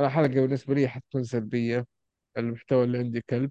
[0.00, 1.86] أنا حلقة بالنسبة لي حتكون سلبية
[2.38, 3.50] المحتوى اللي عندي كلب.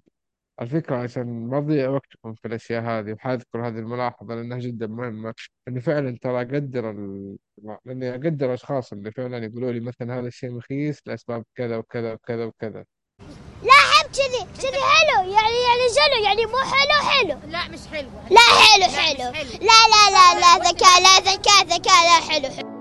[0.60, 5.34] على فكرة عشان ما أضيع وقتكم في الأشياء هذه وحاذكر هذه الملاحظة لأنها جدا مهمة
[5.68, 7.36] إنه فعلا ترى أقدر ال...
[7.84, 12.44] لأني أقدر الأشخاص اللي فعلا يقولوا لي مثلا هذا الشيء رخيص لأسباب كذا وكذا وكذا
[12.44, 12.84] وكذا.
[13.62, 17.50] لا حب كذي كذي حلو يعني يعني شنو يعني مو حلو حلو.
[17.52, 18.08] لا مش حلو.
[18.30, 19.32] لا، حلو حلو.
[19.60, 22.77] لا لا لا لا ذكاء لا ذكاء ذكاء لا حلو حلو.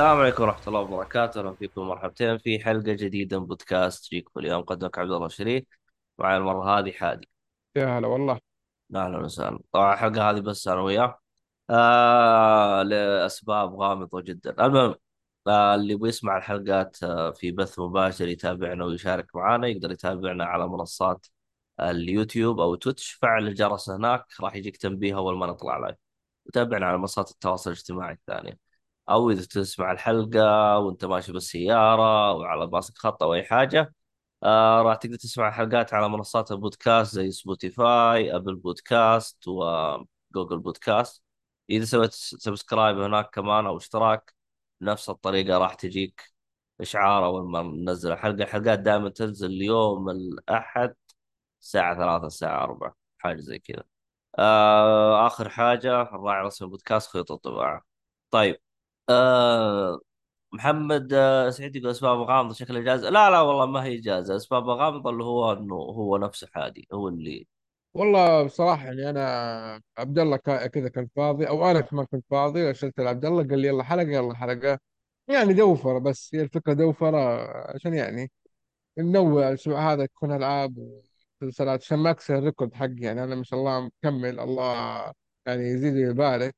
[0.00, 4.40] السلام عليكم ورحمة الله وبركاته، أهلا فيكم مرحبتين في حلقة جديدة من بودكاست جيكم.
[4.40, 5.64] اليوم قدمك عبد الله شريف
[6.18, 7.28] معي المرة هذه حادي.
[7.76, 8.40] يا هلا والله.
[8.94, 9.60] أهلا وسهلا.
[9.72, 11.18] طبعا الحلقة هذه بس أنا وياه.
[11.70, 14.66] آه لأسباب غامضة جدا.
[14.66, 14.94] المهم
[15.46, 20.68] آه اللي يبغى يسمع الحلقات آه في بث مباشر يتابعنا ويشارك معنا يقدر يتابعنا على
[20.68, 21.26] منصات
[21.80, 23.12] اليوتيوب أو تويتش.
[23.12, 25.96] فعل الجرس هناك راح يجيك تنبيه أول ما نطلع live
[26.46, 28.69] وتابعنا على منصات التواصل الاجتماعي الثانية.
[29.08, 33.94] أو إذا تسمع الحلقة وأنت ماشي بالسيارة أو على باصك خط أو أي حاجة
[34.42, 41.22] آه راح تقدر تسمع الحلقات على منصات البودكاست زي سبوتيفاي أبل بودكاست وجوجل بودكاست.
[41.70, 44.34] إذا سويت subscribe هناك كمان أو اشتراك
[44.80, 46.32] بنفس الطريقة راح تجيك
[46.80, 48.42] إشعار أول ما ننزل الحلقة.
[48.44, 50.94] الحلقات دائما تنزل يوم الأحد
[51.62, 53.84] الساعة 3 الساعة 4 حاجة زي كذا.
[54.38, 57.82] آه آخر حاجة الراعي الرسمي البودكاست خيوط الطباعة.
[58.30, 58.56] طيب.
[59.10, 60.00] آه
[60.52, 64.68] محمد آه سعيد يقول أسباب غامضه شكل اجازه لا لا والله ما هي اجازه أسباب
[64.68, 67.46] غامضه اللي هو إنه هو نفسه حادي هو اللي
[67.94, 69.20] والله بصراحة يعني أنا
[69.98, 73.68] عبد الله كذا كان فاضي أو أنا كمان كنت فاضي أرسلت لعبد الله قال لي
[73.68, 74.78] يلا حلقة يلا حلقة.
[75.28, 77.18] يعني دوفرة بس هي الفكرة دوفرة
[77.76, 78.30] عشان يعني
[78.98, 82.96] ننوع الأسبوع هذا تكون ألعاب ومسلسلات عشان ما أكسر الريكورد حقي.
[83.00, 84.74] يعني أنا ما شاء الله مكمل الله
[85.46, 86.56] يعني يزيد ويبارك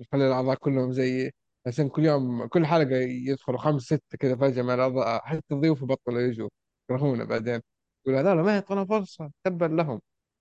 [0.00, 1.32] يخلي الأعضاء كلهم زيي.
[1.66, 6.20] عشان كل يوم كل حلقة يدخلوا خمس ستة كذا فجأة من الأعضاء حتى الضيوف بطلوا
[6.20, 6.48] يجوا
[6.90, 7.60] يكرهونا بعدين.
[8.06, 10.00] يقول هذول ما يعطونا فرصة تبا لهم.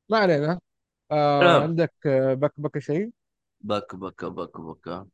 [0.09, 0.59] ما علينا.
[1.11, 1.61] آه نعم.
[1.61, 3.11] عندك آه، بك بك شيء؟
[3.61, 5.07] بك بك بك بك.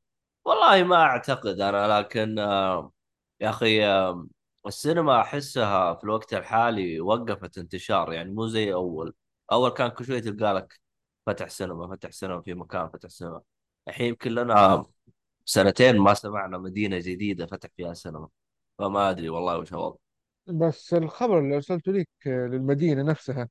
[0.45, 2.91] والله ما أعتقد أنا لكن آه
[3.41, 4.27] يا أخي آه
[4.67, 9.13] السينما أحسها في الوقت الحالي وقفت انتشار يعني مو زي أول.
[9.51, 10.79] أول كان كل شوية تلقى لك
[11.25, 13.41] فتح سينما فتح سينما في مكان فتح سينما.
[13.87, 14.85] الحين يمكن لنا
[15.49, 18.29] سنتين ما سمعنا مدينة جديدة فتح فيها سينما
[18.79, 19.97] فما أدري والله وش هو.
[20.47, 23.49] بس الخبر اللي أرسلته لك آه، للمدينة نفسها.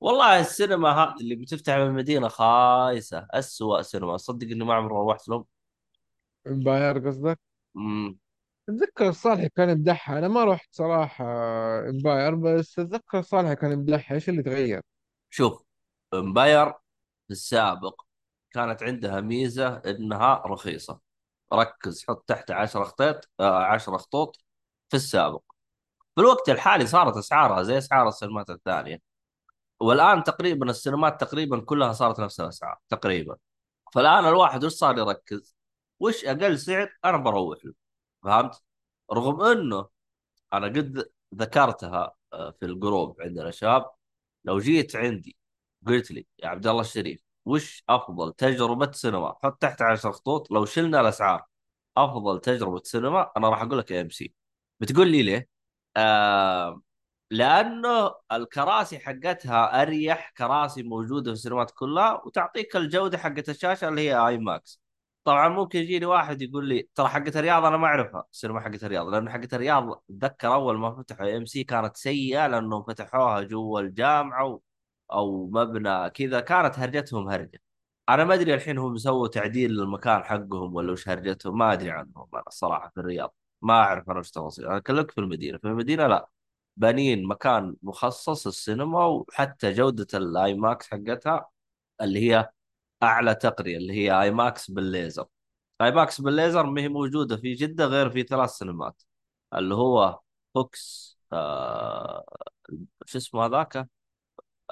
[0.00, 4.16] والله السينما هذه اللي بتفتح بالمدينة خايسة أسوأ سينما.
[4.16, 5.44] صدق إني ما عمري روحت لهم.
[6.46, 7.38] امباير قصدك؟
[7.76, 8.18] امم
[8.68, 10.18] أتذكر صالح كان يمدحها.
[10.18, 14.14] أنا ما رحت صراحة آه، امباير بس أتذكر صالح كان يمدحها.
[14.14, 14.82] إيش اللي تغير؟
[15.30, 15.62] شوف
[16.14, 16.72] امباير
[17.26, 18.05] في السابق
[18.56, 21.00] كانت عندها ميزة إنها رخيصة.
[21.52, 24.38] ركز حط تحت 10 خطيط آه 10 خطوط
[24.90, 25.42] في السابق.
[26.14, 29.00] في الوقت الحالي صارت أسعارها زي أسعار السينمات الثانية.
[29.80, 33.36] والآن تقريبا السينمات تقريبا كلها صارت نفس الأسعار تقريبا.
[33.94, 35.56] فالآن الواحد وش صار يركز؟
[36.00, 37.74] وش أقل سعر أنا بروح له.
[38.24, 38.62] فهمت؟
[39.12, 39.88] رغم إنه
[40.52, 43.90] أنا قد ذكرتها آه، في الجروب عندنا شباب
[44.44, 45.36] لو جيت عندي
[45.86, 50.64] قلت لي يا عبد الله الشريف وش أفضل تجربة سينما حط تحت عشر خطوط لو
[50.64, 51.44] شلنا الأسعار
[51.96, 54.34] أفضل تجربة سينما أنا راح أقول لك إيه إم سي
[54.80, 55.48] بتقول لي ليه؟
[55.96, 56.82] آه
[57.30, 64.16] لأنه الكراسي حقتها أريح كراسي موجودة في السينمات كلها وتعطيك الجودة حقت الشاشة اللي هي
[64.28, 64.80] آي ماكس
[65.24, 69.06] طبعا ممكن يجيني واحد يقول لي ترى حقت الرياض أنا ما أعرفها السينما حقت الرياض
[69.08, 73.80] لأنه حقت الرياض اتذكر أول ما فتحوا إيه إم سي كانت سيئة لأنهم فتحوها جوا
[73.80, 74.60] الجامعة.
[75.12, 77.62] أو مبنى كذا كانت هرجتهم هرجة.
[78.08, 82.28] أنا ما أدري الحين هم سووا تعديل للمكان حقهم ولا وش هرجتهم ما أدري عنهم
[82.34, 83.34] أنا الصراحه في الرياض.
[83.62, 85.58] ما أعرف أنا وش تفاصيل أنا أكلمك في المدينة.
[85.58, 86.28] في المدينة لا
[86.76, 91.48] بانين مكان مخصص السينما وحتى جودة الاي ماكس حقتها
[92.00, 92.50] اللي هي
[93.02, 95.26] أعلى تقنية اللي هي اي ماكس بالليزر.
[95.82, 99.02] اي ماكس بالليزر ما هي موجودة في جدة غير في ثلاث سينمات
[99.54, 100.20] اللي هو
[100.54, 102.24] فوكس آه
[103.06, 103.88] شو اسمه هذاك؟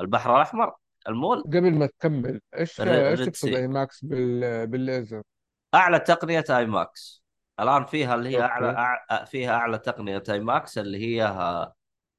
[0.01, 0.75] البحر الأحمر
[1.09, 1.43] المول.
[1.43, 4.67] قبل ما تكمل إيش إيش تقصد أي ماكس بال...
[4.67, 5.23] بالليزر؟
[5.75, 7.25] أعلى تقنية أي ماكس
[7.61, 8.79] الآن فيها اللي هي اعلى أوكي.
[8.79, 9.25] أع...
[9.25, 11.25] فيها أعلى تقنية أي ماكس اللي هي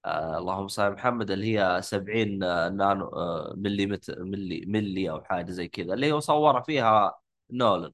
[0.05, 2.39] آه اللهم صل محمد اللي هي 70
[2.77, 4.11] نانو آه ملي مت...
[4.19, 7.19] ملي ملي أو حاجة زي كذا اللي هو صور فيها
[7.51, 7.91] نولن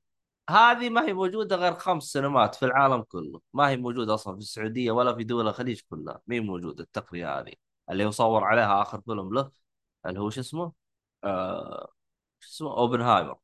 [0.50, 3.42] هذه ما هي موجودة غير خمس سينمات في العالم كله.
[3.54, 6.22] ما هي موجودة أصلا في السعودية ولا في دول الخليج كلها.
[6.28, 7.54] مين موجودة التقنية هذه
[7.90, 9.52] اللي هو صور عليها آخر فيلم له.
[10.06, 10.74] اللي هو شو اسمه؟
[11.24, 11.94] آه
[12.40, 13.38] شو اسمه؟ أوبنهايمر.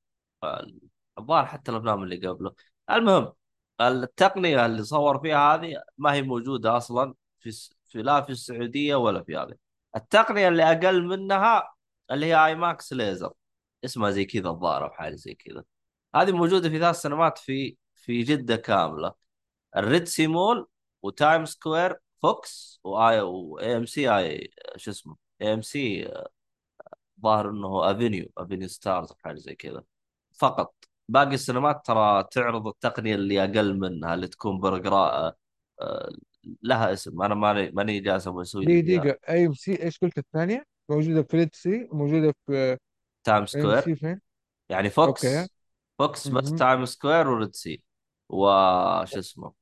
[1.20, 2.54] الظاهر حتى الأفلام اللي قبله.
[2.92, 3.34] المهم
[3.82, 7.52] التقنية اللي صور فيها هذه ما هي موجودة أصلا في.
[7.88, 9.56] في لا في السعودية ولا في هذه.
[9.96, 11.74] التقنية اللي أقل منها
[12.12, 13.34] اللي هي اي ماكس ليزر.
[13.86, 15.64] اسمها زي كذا الظاهر أو حاجة زي كذا.
[16.16, 19.14] هذه موجودة في ثلاث سينمات في في جدة كاملة.
[19.78, 20.68] الريد سي مول
[21.02, 26.12] وتايم سكوير فوكس واي واي ام سي اي شو اسمه؟ اي ام سي
[27.22, 29.84] ظاهر إنه أفينيو أفينيو ستارز أو حاجة زي كذا.
[30.40, 30.76] فقط.
[31.10, 35.34] باقي السينمات ترى تعرض التقنية اللي أقل منها اللي تكون برجرا
[35.82, 36.10] آه،
[36.64, 37.22] لها اسم.
[37.22, 39.20] أنا ماني ماني جالس أبغى أسوي فيها دقيقة.
[39.30, 42.78] أي إم سي إيش قلت الثانية؟ موجودة في ريد سي موجودة في
[43.24, 43.82] تايم سكوير.
[43.82, 44.22] سي فين؟
[44.70, 45.26] يعني فوكس
[46.00, 46.54] فوكس بس.
[46.54, 47.82] تايم سكوير وريد سي.
[48.30, 49.54] وش اسمه؟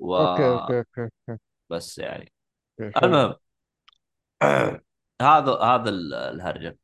[0.00, 1.40] أوكي أوكي أوكي أوكي.
[1.98, 2.32] يعني.
[2.80, 3.06] أوكي، حلو.
[3.06, 3.34] المهم
[5.22, 6.78] هذا هذا ال- الهرجة.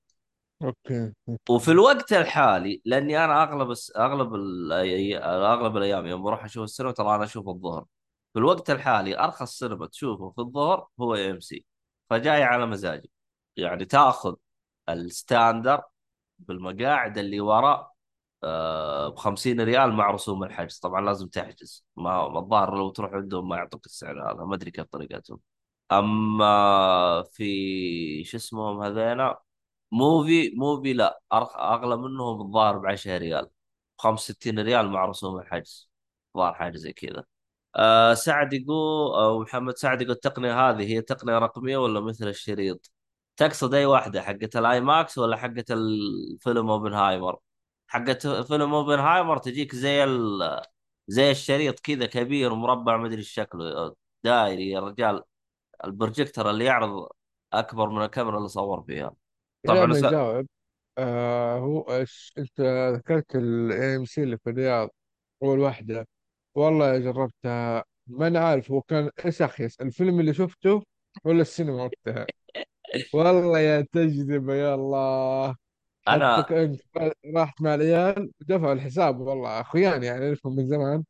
[0.62, 1.12] أوكي
[1.50, 4.72] وفي الوقت الحالي لأني أنا أغلب الس- أغلب ال-
[5.22, 7.84] أغلب الأيام يوم بروح أشوف السينما ترى أنا أشوف الظهر.
[8.32, 11.64] في الوقت الحالي أرخص سينما تشوفه في الظهر هو ام سي
[12.10, 13.10] فجاي على مزاجي.
[13.56, 14.34] يعني تأخذ
[14.88, 15.82] ال standard
[16.38, 17.90] بالمقاعد اللي ورا
[19.10, 20.78] ب 50 ريال مع رسوم الحجز.
[20.78, 21.86] طبعا لازم تحجز.
[21.96, 24.44] ما الظاهر لو تروح عندهم ما يعطوك السعر هذا.
[24.44, 25.40] ما أدري كيف طريقتهم.
[25.92, 29.36] أما في شو اسمهم هذينا؟
[29.92, 31.20] موفي موفي لا.
[31.32, 33.50] أغلى منهم الظاهر ب 10 ريال
[33.98, 35.90] 65 ريال مع رسوم الحجز
[36.36, 37.24] الظاهر حاجة زي كذا.
[37.76, 42.92] أه سعد يقول أو محمد سعد يقول التقنية هذه هي تقنية رقمية ولا مثل الشريط؟
[43.36, 47.38] تقصد أي واحدة حقت ال IMAX ولا حقت الفيلم أوبنهايمر؟
[47.86, 50.60] حقت فيلم أوبنهايمر تجيك زي ال...
[51.08, 53.94] زي الشريط كذا كبير مربع مدري شكله
[54.24, 55.22] دائري يا رجال
[55.84, 57.08] البروجيكتور اللي يعرض
[57.52, 59.14] أكبر من الكاميرا اللي صور فيها.
[59.66, 59.98] طبعا ما س...
[59.98, 60.46] يجاوب
[60.98, 62.60] آه هو إيش أنت
[62.96, 64.90] ذكرت ال AMC اللي في الرياض
[65.42, 66.06] أول واحدة.
[66.54, 67.84] والله جربتها.
[68.06, 70.82] ما أنا عارف هو كان إيش اخيس الفيلم اللي شفته
[71.24, 72.26] ولا السينما وقتها؟
[73.14, 75.56] والله يا تجربة يا الله.
[76.06, 76.80] حتى أنا كنت
[77.36, 79.20] رحت مع العيال دفعوا الحساب.
[79.20, 81.04] والله اخويان يعني اعرفهم من زمان.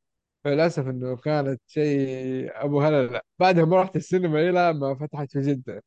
[0.45, 3.21] فللأسف إنه كانت شيء أبو هلل.
[3.39, 5.83] بعدها ما رحت السينما إلى ما فتحت في جدة.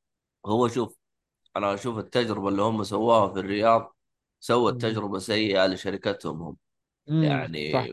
[0.46, 1.03] هو شوف
[1.58, 3.96] أنا أشوف التجربة اللي هم سووها في الرياض
[4.40, 4.82] سوت.
[4.82, 6.58] تجربة سيئة لشركتهم هم.
[7.22, 7.88] يعني صح.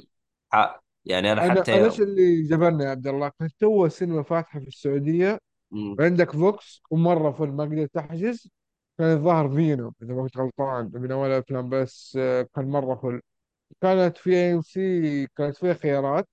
[0.53, 0.81] ح...
[1.05, 4.23] يعني أنا أنا حتى أنا إيش يوم اللي جبرني يا عبد الله؟ كانت تو السينما
[4.23, 5.39] فاتحة في السعودية
[5.71, 6.01] مم.
[6.01, 8.51] عندك فوكس ومرة full ما قدرت تحجز
[8.99, 13.21] كان الظاهر فينوم إذا ما كنت غلطان من أول الافلام بس آه، كان مرة full
[13.83, 16.29] كانت في AMC كانت فيها خيارات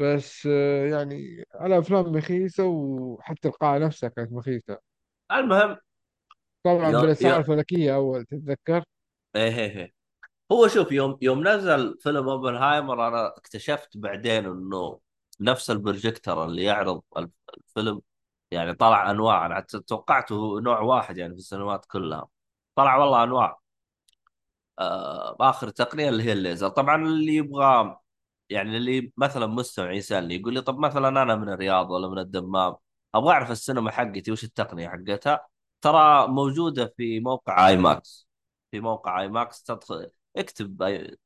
[0.00, 4.78] بس آه، يعني على أفلام رخيصه وحتى القاعة نفسها كانت رخيصه
[5.32, 5.78] المهم
[6.64, 8.84] طبعا يوم بالاسعار يوم الفلكية أول تتذكر؟
[9.36, 9.94] إيه إيه إيه.
[10.52, 15.00] هو شوف يوم يوم نزل فيلم أوبنهايمر أنا اكتشفت بعدين إنه
[15.40, 18.00] نفس البروجيكتور اللي يعرض الف- الفيلم
[18.50, 19.46] يعني طلع أنواع.
[19.46, 22.28] أنا توقعته نوع واحد يعني في السينمات كلها.
[22.74, 23.60] طلع والله أنواع.
[24.78, 26.68] آه آخر تقنية اللي هي الليزر.
[26.68, 27.96] طبعا اللي يبغى
[28.50, 32.74] يعني اللي مثلا مستمع يسالني يقول لي طب مثلا أنا من الرياض ولا من الدمام
[33.14, 35.46] أبغى أعرف السينما حقتي وش التقنية حقتها.
[35.84, 38.28] ترى موجودة في موقع IMAX
[38.70, 41.16] في موقع IMAX تدخل اكتب أي...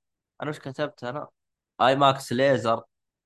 [0.42, 1.28] أنا وش كتبت أنا؟
[1.80, 2.82] IMAX laser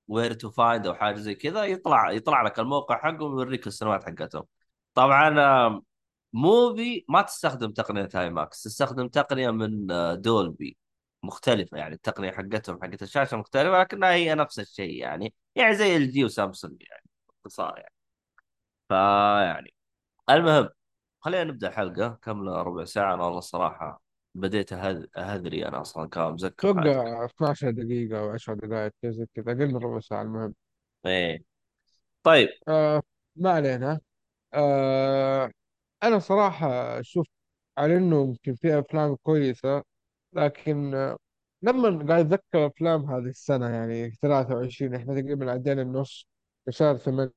[0.09, 4.45] where to find أو حاجة زي كذا يطلع يطلع لك الموقع حقهم ويوريك السينمات حقتهم.
[4.95, 5.83] طبعا آه،
[6.33, 10.77] موفي ما تستخدم تقنية IMAX تستخدم تقنية من آه، دولبي.
[11.23, 15.35] مختلفة يعني التقنية حقتهم حقت الشاشة مختلفة لكنها هي نفس الشيء يعني.
[15.55, 17.95] يعني زي LG وسامسونج يعني باختصار يعني.
[18.89, 19.75] فيعني
[20.31, 20.69] المهم
[21.25, 23.15] خلينا نبدأ حلقة كاملة ربع ساعة.
[23.15, 24.03] أنا والله الصراحه
[24.35, 29.53] بديت أهذري أنا أصلا كان مزكم حياتك أتوقع 12 دقيقة أو 10 دقائق زي كذا.
[29.53, 30.55] أقل من ربع ساعة المهم.
[31.07, 31.43] إيه.
[32.23, 32.49] طيب.
[32.69, 33.03] آه
[33.37, 34.01] ما علينا.
[34.55, 35.51] آه
[36.03, 37.27] أنا صراحة شوف
[37.79, 39.83] على إنه يمكن في أفلام كويسة
[40.33, 41.17] لكن آه،
[41.63, 46.27] لما قاعد أتذكر أفلام هذه السنة يعني 23 إحنا تقريبا عدينا النص
[46.65, 47.33] في شهر 8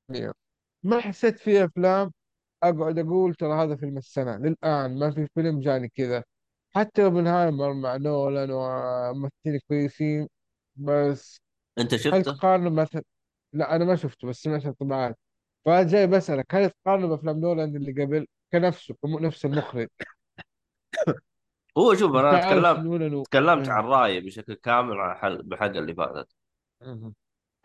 [0.84, 2.12] ما حسيت في أفلام
[2.70, 6.24] أقعد أقول ترى هذا فيلم السنة للآن ما في فيلم جاني كذا
[6.76, 10.28] حتى أوبنهايمر مع نولان وممثلين كويسين
[10.76, 11.42] بس
[11.80, 13.04] أنت هل شفته؟ تقارنه مثلا
[13.54, 15.18] لا أنا ما شفته بس سمعت انطباعات
[15.66, 19.88] فجاي بسألك هل تقارنه بأفلام نولان اللي قبل كنفسه كنفس المخرج
[21.78, 23.24] هو شوف أنت أنا عارف تكلمت نولان و...
[23.24, 23.90] تكلمت عن إيه.
[23.92, 26.28] رأيي بشكل كامل عن الحلقة بالحلقة اللي فاتت.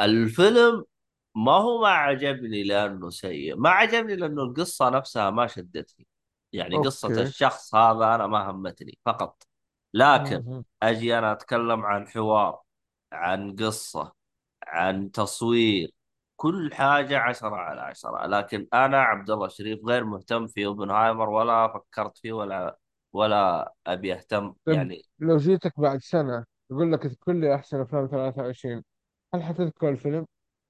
[0.01, 0.85] الفيلم
[1.35, 6.07] ما هو ما عجبني لأنه سيء ما عجبني لأنه القصة نفسها ما شدتني.
[6.53, 7.23] يعني قصة okay.
[7.23, 9.43] الشخص هذا أنا ما همتني فقط.
[9.95, 10.63] لكن.
[10.83, 12.61] أجي أنا أتكلم عن حوار
[13.13, 14.13] عن قصة
[14.67, 15.91] عن تصوير
[16.37, 18.27] كل حاجة عشرة على عشرة.
[18.27, 22.79] لكن أنا عبد الله شريف غير مهتم في اوبنهايمر ولا فكرت فيه ولا
[23.13, 24.55] ولا أبي أهتم.
[24.65, 28.83] طيب يعني لو جيتك بعد سنة يقول لك اذكر لي أحسن أفلام 23
[29.35, 30.27] هل حتذكر الفيلم؟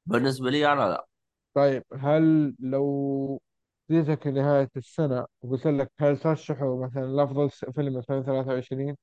[0.07, 1.07] بالنسبة لي أنا لا.
[1.55, 3.41] طيب هل لو
[3.91, 8.97] جيتك نهاية السنة وقلت لك هل ترشحه مثلا لأفضل س- فيلم 2023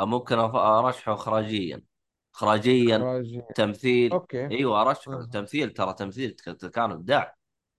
[0.00, 1.82] ممكن أف- أرشحه اخراجيا.
[2.34, 4.12] اخراجيا إخراج تمثيل.
[4.12, 4.46] okay.
[4.46, 5.12] أيوه أرشحه.
[5.12, 5.26] أها.
[5.32, 7.34] تمثيل ترى تمثيل ك- كان إبداع.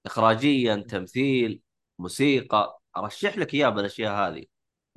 [0.06, 1.62] اخراجيا تمثيل
[2.00, 2.80] موسيقى.
[2.98, 4.46] أرشح لك إياه بالأشياء هذه.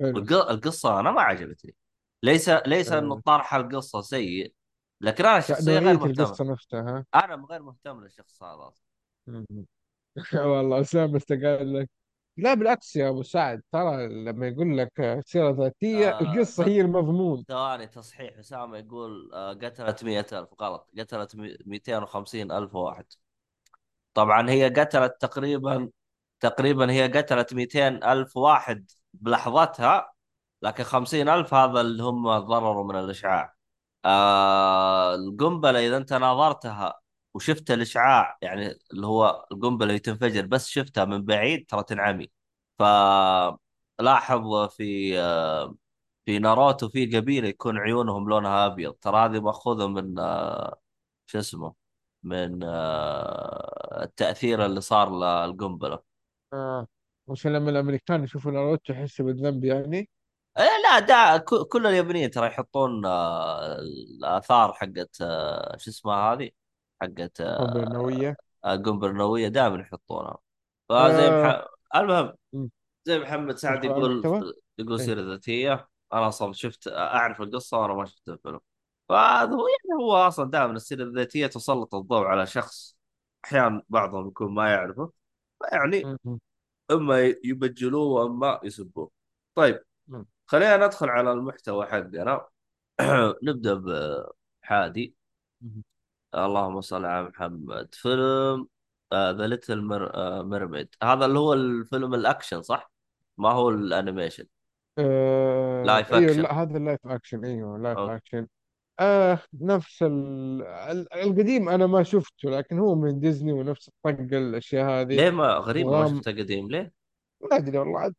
[0.01, 0.13] حلو.
[0.19, 1.75] والق- القصة أنا ما عجبتني.
[2.23, 4.53] ليس ليس انه آه، طرح القصة سيء.
[5.01, 6.21] لكن أنا شخصيا غير مهتم.
[6.21, 8.71] القصة نفسها أنا غير مهتم للشخص هذا.
[10.35, 11.89] والله أسامة استقال لك؟
[12.37, 16.81] لا بالعكس يا أبو سعد ترى لما يقول لك سيرة ذاتية آه القصة ت- هي
[16.81, 17.43] المضمون.
[17.47, 18.37] ثواني تصحيح.
[18.37, 20.89] أسامة يقول آه قتلت مئة ألف غلط.
[20.99, 21.35] قتلت
[21.65, 23.05] مئتين وخمسين ألف واحد.
[24.13, 25.89] طبعا هي قتلت تقريبا
[26.39, 30.13] تقريبا هي قتلت 200 ألف واحد بلحظتها
[30.61, 33.56] لكن 50 ألف هذا اللي هم ضرروا من الإشعاع.
[34.07, 37.01] آه القنبلة إذا أنت ناظرتها
[37.35, 42.31] وشفت الإشعاع يعني اللي هو القنبلة اللي تنفجر بس شفتها من بعيد ترى تنعمي.
[42.79, 45.75] فلاحظ في آه
[46.25, 48.93] في ناروتو في قبيلة يكون عيونهم لونها أبيض.
[48.93, 50.77] ترى هذه مأخوذة من آه
[51.27, 51.75] شو اسمه
[52.23, 52.63] من
[54.03, 55.99] التأثير اللي صار للقنبلة.
[56.53, 56.87] آه.
[57.27, 60.09] مش لما الأمريكان يشوفوا ناروتو يحسوا بالذنب يعني.
[60.57, 61.37] لا دا
[61.69, 66.49] كل اليابانيين ترى يحطون آه، الآثار حقت آه، شو اسمها هذه؟
[67.01, 70.37] حقت قنبلة آه، نووية القنبله النوويه دائما يحطونها
[70.89, 71.43] فزي.
[71.43, 71.65] مح...
[71.95, 72.33] المهم.
[73.05, 74.25] زي محمد سعد يقول
[74.79, 75.05] يقول إيه.
[75.05, 78.59] سيرة ذاتية أنا أصلا شفت أعرف القصة وأنا ما شفت الفيلم.
[79.09, 82.97] فهذا هو يعني هو أصلا دائما السيرة الذاتية تسلط الضوء على شخص
[83.45, 85.11] أحيانا بعضهم يكون ما يعرفه.
[85.71, 86.37] يعني م-
[86.91, 89.11] أما يبجلوه وأما يسبوه.
[89.55, 89.83] طيب.
[90.47, 92.47] خلينا ندخل على المحتوى حقنا.
[93.43, 93.73] نبدأ
[94.63, 95.15] بهادي.
[96.35, 97.93] اللهم صل على محمد.
[97.93, 98.67] فيلم
[99.13, 99.81] The Little
[100.43, 102.91] Mermaid هذا اللي هو الفيلم الأكشن صح؟
[103.37, 104.45] ما هو ال animation.
[104.97, 108.15] آه live أيوه أكشن لا هذا ال live action إيوه live أوه.
[108.15, 108.47] اكشن
[108.99, 110.61] آه نفس ال...
[110.63, 115.15] ال- القديم أنا ما شفته لكن هو من ديزني ونفس الطقه الأشياء هذه.
[115.15, 116.93] ليه ما غريبة ما شفته قديم ليه؟
[117.41, 118.13] ما أدري والله.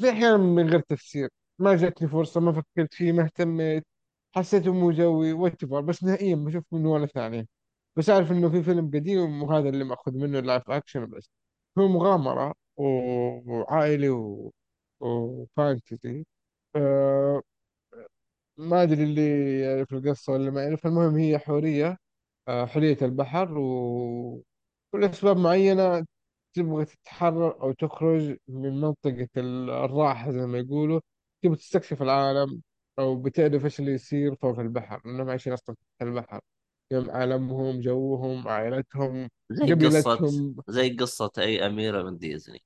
[0.00, 1.28] في أحيانا من غير تفسير.
[1.58, 3.86] ما جاتني فرصة ما فكرت فيه ما اهتميت
[4.36, 7.46] حسيته مو جوي واتفر بس نهائيا ما شفت منه ولا ثانية.
[7.96, 11.30] بس أعرف إنه في فيلم قديم وهذا اللي مأخذ منه ال live action بس.
[11.78, 12.84] هو مغامرة و-
[13.52, 14.52] وعائلي و...
[15.00, 16.26] وفانتزي
[16.76, 17.42] آه،
[18.58, 20.86] ما أدري اللي يعرف القصة ولا ما يعرف.
[20.86, 21.98] المهم هي حورية
[22.48, 22.68] آه،
[23.02, 23.58] البحر
[24.92, 26.06] ولأسباب معينة
[26.54, 31.00] تبغى تتحرر أو تخرج من منطقة ال- الراحة زي ما يقولوا.
[31.44, 32.62] تبغى تستكشف العالم
[32.98, 36.40] أو بتعرف إيش اللي يصير فوق البحر لأنهم عايشين أصلا تحت البحر.
[36.92, 40.56] يوم عالمهم جوهم عائلتهم زي قصة قبيلتهم.
[40.68, 42.64] زي قصة أي أميرة من ديزني.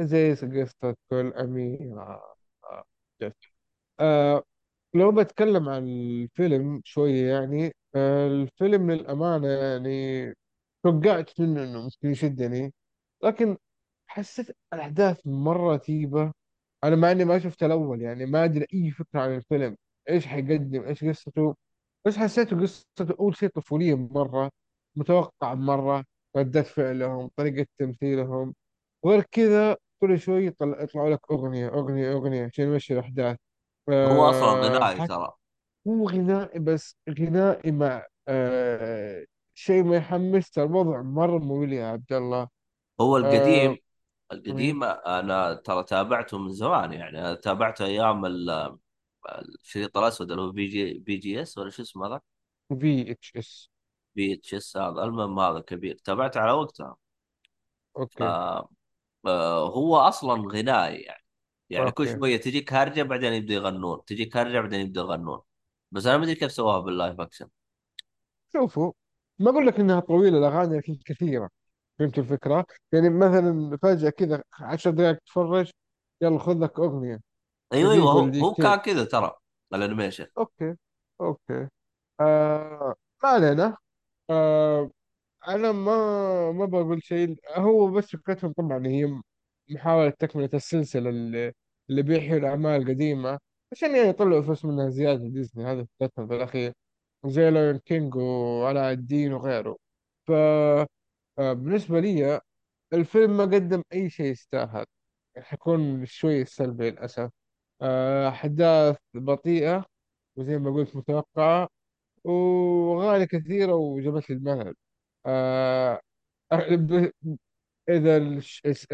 [0.00, 2.34] زي قصة كل أميرة.
[3.22, 3.34] جد.
[4.00, 4.44] آه،
[4.94, 10.34] لو بتكلم عن الفيلم شوية يعني آه، الفيلم للأمانة يعني
[10.84, 12.74] توقعت منه إنه ممكن يشدني
[13.24, 13.58] لكن
[14.08, 16.32] حسيت الأحداث مرة رتيبة
[16.84, 19.76] أنا مع إني ما شفت الأول يعني ما أدري أي فكرة عن الفيلم.
[20.10, 21.56] إيش حيقدم؟ إيش قصته؟
[22.06, 24.50] بس حسيته قصته أول شيء طفولية مرة
[24.96, 26.04] متوقع مرة
[26.36, 28.54] ردة فعلهم طريقة تمثيلهم.
[29.02, 33.38] وغير كذا كل شوي يطلع يطلعوا لك أغنية أغنية أغنية عشان يمشي الأحداث.
[33.90, 35.32] هو أصلا آه، غنائي ترى.
[35.88, 39.24] هو غنائي بس غنائي مع آه
[39.54, 42.48] شيء ما يحمس ترى الوضع مرة ممل يا عبد الله.
[43.00, 43.78] هو آه القديم
[44.32, 48.78] القديم أنا ترى تابعته من زمان يعني تابعته أيام ال-
[49.62, 52.20] الشريط الأسود اللي هو بي جي بي جي إس ولا شو اسمه هذا؟
[52.80, 53.70] في اتش اس
[54.16, 55.96] بي اتش اس هذا المهم هذا كبير.
[56.04, 56.96] تابعته على وقتها.
[57.96, 58.24] okay.
[58.24, 58.68] آه
[59.26, 61.24] آه هو أصلا غنائي يعني.
[61.70, 62.18] يعني كل okay.
[62.18, 65.40] شوية تجيك هرجة بعدين يبدأ يغنون تجيك هرجة بعدين يبدأ يغنون.
[65.92, 67.48] بس أنا ما أدري كيف سواها بال live action
[68.52, 68.92] شوفوا
[69.38, 71.50] ما أقول لك إنها طويلة الأغاني لكن كثيرة.
[71.98, 75.70] فهمت الفكرة؟ يعني مثلا فجأة كذا عشر دقائق تتفرج
[76.22, 77.20] يلا خذ لك أغنية.
[77.72, 79.34] أيوه أيوه هو هو كان كذا ترى
[79.74, 80.26] ال animation.
[80.38, 80.76] okay
[81.20, 81.68] okay.
[82.20, 83.76] آه ما علينا.
[84.30, 84.90] آه
[85.48, 87.36] أنا ما ما بقول شيء.
[87.56, 89.20] هو بس فكرتهم طبعا هي
[89.70, 91.52] محاولة تكملة السلسلة اللي,
[91.90, 93.38] اللي بيحيوا الأعمال القديمة
[93.72, 95.28] عشان يعني يطلعوا فلوس منها زيادة.
[95.28, 96.72] ديزني هذا فكرتهم في الأخير
[97.26, 99.76] زي Lion King وعلاء الدين وغيره.
[100.26, 100.32] ف
[101.38, 102.40] آه، بالنسبة لي
[102.92, 104.86] الفيلم ما قدم أي شيء يستاهل.
[105.38, 107.30] حكون شوي سلبي للأسف.
[107.82, 109.86] آه، أحداث بطيئة
[110.36, 111.68] وزي ما قلت متوقعة
[112.24, 114.74] وأغاني كثيرة وجابت لي الملل.
[115.26, 116.00] آه،
[117.88, 118.40] إذا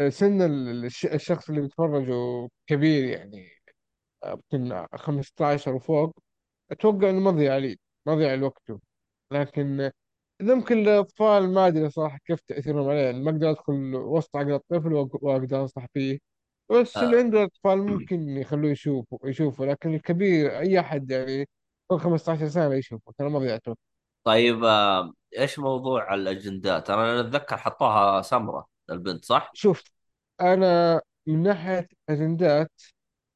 [0.09, 2.13] سن الش- الشخص اللي بيتفرجه
[2.67, 3.49] كبير يعني
[4.25, 6.19] يمكن 15 وفوق
[6.71, 7.75] أتوقع إنه ما ضيع عليه
[8.07, 8.63] ما ضيع الوقت
[9.31, 9.91] لكن
[10.41, 14.89] يمكن الأطفال ما أدري صراحة كيف تأثيرهم عليه يعني ما أقدر أدخل وسط عقل الطفل
[14.89, 16.19] وأق- وأقدر أنصح فيه
[16.71, 17.19] بس اللي آه.
[17.19, 21.47] عنده أطفال ممكن يخلوه يشوفه يشوفه لكن الكبير أي أحد يعني
[21.89, 23.69] فوق 15 سنة يشوفه ترى ما وقت
[24.23, 25.13] طيب آه.
[25.37, 29.83] إيش موضوع الأجندات أنا أتذكر حطوها سمراء البنت صح شوف
[30.41, 32.71] أنا من ناحية أجندات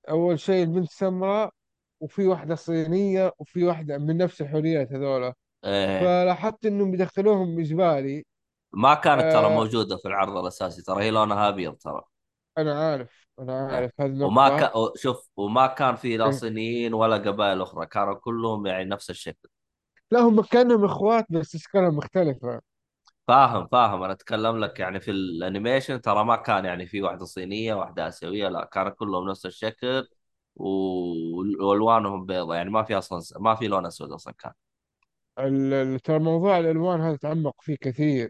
[0.09, 1.51] أول شيء البنت سمراء
[1.99, 5.33] وفي واحدة صينية وفي واحدة من نفس الحوريات هذولا
[5.65, 5.99] إيه.
[6.01, 8.25] فلاحظت إنهم بيدخلوهم إجباري
[8.73, 9.49] ما كانت ترى آه.
[9.49, 12.01] موجودة في العرض الأساسي ترى هي لونها أبيض ترى.
[12.57, 13.75] أنا عارف أنا إيه.
[13.75, 14.57] عارف هذه وما النقطة.
[14.57, 16.31] كان شوف وما كان في لا إيه.
[16.31, 19.49] صينيين ولا قبائل أخرى كانوا كلهم يعني نفس الشكل.
[20.11, 22.61] لا هم كأنهم إخوات بس أشكالهم مختلفة.
[23.27, 24.03] فاهم فاهم.
[24.03, 28.47] أنا أتكلم لك يعني في الأنيميشن ترى ما كان يعني في واحدة صينية واحدة آسيوية
[28.49, 30.07] لا كانوا كلهم نفس الشكل
[30.55, 32.55] والوانهم بيضة.
[32.55, 34.51] يعني ما في أصلا ما في لون أسود أصلا كان.
[36.03, 38.29] ترى موضوع الألوان هذا تعمق فيه كثير.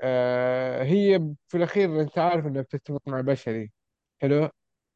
[0.00, 3.72] آه هي في الأخير أنت عارف إنها بتتفق مع بشري.
[4.22, 4.48] حلو؟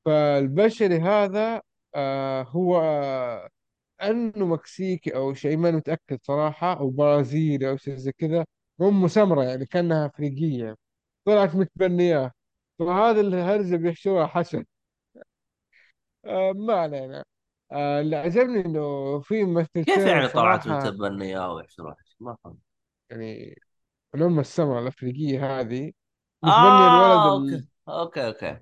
[0.07, 1.63] فالبشري هذا
[1.95, 2.81] آه هو
[4.03, 8.45] أنه مكسيكي أو شيء ما متأكد صراحة أو برازيلي أو شيء زي كذا.
[8.81, 10.77] ام سمراء يعني كأنها أفريقية.
[11.25, 12.33] طلعت متبنياه
[12.79, 14.63] فهذا الهرجة بيحشوها حشو.
[16.25, 17.25] آه ما علينا.
[17.73, 22.59] آه اللي عجبني إنه في كيف ممثلتين يعني طلعت متبنية ويحشر وحش ما فهمت.
[23.11, 23.57] يعني
[24.15, 25.93] الام السمراء الأفريقية هذه
[26.43, 27.55] متبنيه الولد آه ال...
[27.55, 27.69] أوكي.
[27.89, 28.61] أوكي أوكي.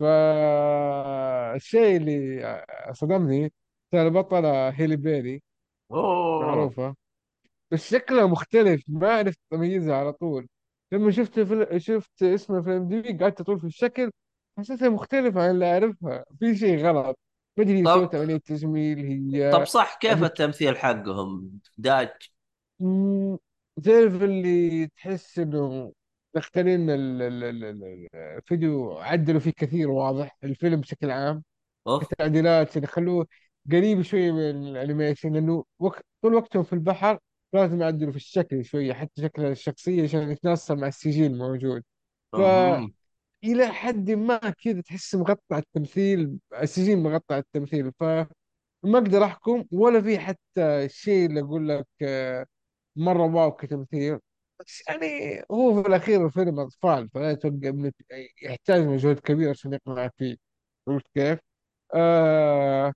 [0.00, 3.52] فالشيء اللي صدمني
[3.90, 5.42] ترى البطلة هيلي بيري
[5.92, 6.40] أوه.
[6.46, 6.96] معروفة.
[7.70, 10.48] بس شكلها مختلف ما عرفت اميزها على طول.
[10.92, 14.10] لما شفت في شفت اسمها في ام دي بي قعدت أطول في الشكل
[14.58, 16.24] حسيتها مختلفة عن اللي أعرفها.
[16.40, 17.18] في شيء غلط.
[17.84, 18.98] طب سوت عملية تجميل
[19.52, 20.12] طب هي صح كيف.
[20.24, 22.10] التمثيل حقهم داج
[23.84, 25.92] تعرف اللي تحس إنه
[26.36, 31.44] مختارين ال- ال- ال- ال- الفيديو عدلوا فيه كثير واضح الفيلم بشكل عام
[31.86, 33.26] أوف كتعديلات عشان يخلوه
[33.72, 37.18] قريب شوية من ال animation لأنه وقت طول وقتهم في البحر
[37.52, 41.82] لازم يعدلوا في الشكل شوية حتى شكل الشخصية عشان يتناسب مع السجل الموجود
[42.34, 42.94] أمم.
[43.42, 48.28] فإلى حد ما كذا تحس مغطى التمثيل السجل مغطى التمثيل فما
[48.84, 52.46] أقدر أحكم ولا في حتى الشيء اللي أقول لك آه،
[52.96, 54.18] مرة wow كتمثيل.
[54.60, 57.92] بس يعني هو في الأخير الفيلم أطفال فلا يتوقع إنه
[58.42, 60.36] يحتاج مجهود كبير عشان يقنع فيه.
[60.86, 61.38] فهمت كيف؟
[61.94, 62.92] آه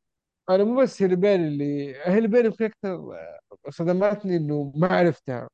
[0.50, 3.16] أنا مو بس هيلبيري اللي هيلبيري في أكثر
[3.70, 5.48] صدمتني إنه ما عرفتها.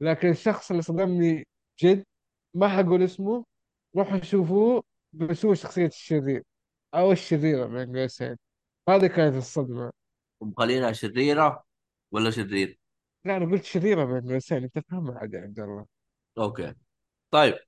[0.00, 1.46] لكن الشخص اللي صدمني
[1.82, 2.04] جد
[2.54, 3.44] ما حقول اسمه
[3.98, 4.82] روحوا شوفوه
[5.12, 6.42] بس هو شخصية الشرير.
[6.94, 8.36] أو الشريرة بين قوسين
[8.88, 9.92] هذه كانت الصدمة.
[10.40, 11.64] مخلينها شريرة
[12.12, 12.78] ولا شرير؟
[13.26, 15.86] لا أنا قلت شريرة بين قوسين أنت فاهمها عاد يا عبد الله.
[16.38, 16.74] okay.
[17.32, 17.58] طيب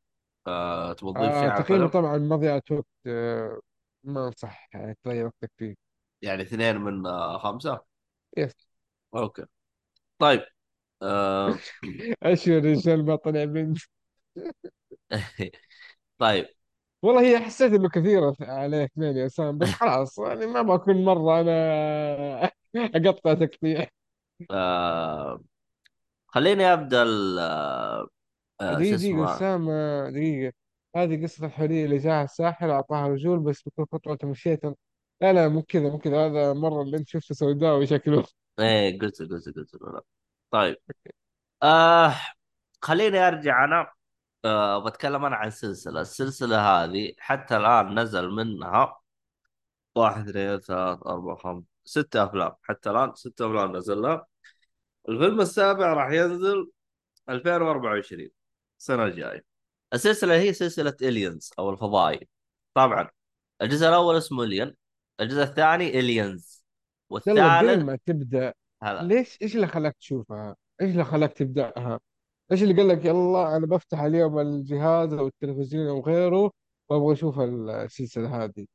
[0.48, 3.60] آه تبغى تضيف شيء آه على تقييمه الفيلم طبعا مضيعة وقت آه
[4.04, 5.74] ما انصح يعني تضيع وقتك فيه
[6.22, 7.80] يعني اثنين من آه خمسة؟
[8.36, 8.54] yes
[9.14, 9.44] okay.
[10.18, 10.42] طيب
[11.02, 11.64] آه
[12.22, 13.78] اشهر الرجال ما طلع بنت
[16.20, 16.46] طيب.
[17.02, 21.40] والله هي حسيت إنه كثيرة عليه اثنين يا سام بس خلاص يعني ما بكون مرة
[21.40, 22.50] أنا
[22.96, 23.86] أقطع تقطيع.
[24.50, 25.40] آه
[26.28, 28.08] خليني أبدأ ال- آه
[28.60, 29.72] آه شو دقيقة دقيقة اسمه؟ أسامة
[30.10, 30.52] دقيقة.
[30.96, 34.64] هذه قصة الحورية اللي جاها الساحر أعطاها رجول بس بكل خطوة مشيت.
[35.20, 36.26] لا لا مو كذا مو كذا.
[36.26, 38.24] هذا مرة اللي أنت شفته سوداوي شكله.
[38.58, 39.76] إيه قلت قلت قلت.
[40.50, 40.76] طيب.
[41.62, 42.16] آه
[42.82, 43.92] خليني أرجع أنا.
[44.44, 46.00] أه بتكلم أنا عن سلسلة.
[46.00, 49.00] السلسلة هذه حتى الآن نزل منها
[49.94, 52.52] واحد اثنين ثلاث أربع خمس ست أفلام.
[52.62, 54.26] حتى الآن ست أفلام نزل لها
[55.08, 56.70] الفيلم السابع راح ينزل
[57.28, 58.28] 2024
[58.78, 59.44] السنة الجاية.
[59.94, 62.28] السلسلة هي سلسلة الينز أو الفضائي.
[62.74, 63.08] طبعا
[63.62, 64.74] الجزء الأول اسمه الين
[65.20, 66.64] الجزء الثاني الينز
[67.10, 72.00] والثالث ما تبدأ هذا ليش إيش اللي خلاك تشوفها؟ إيش اللي خلاك تبدأها؟
[72.52, 76.50] إيش اللي قال لك؟ يلا أنا بفتح اليوم الجهاز أو التلفزيون أو غيره
[76.88, 78.66] وأبغى أشوف السلسلة هذه.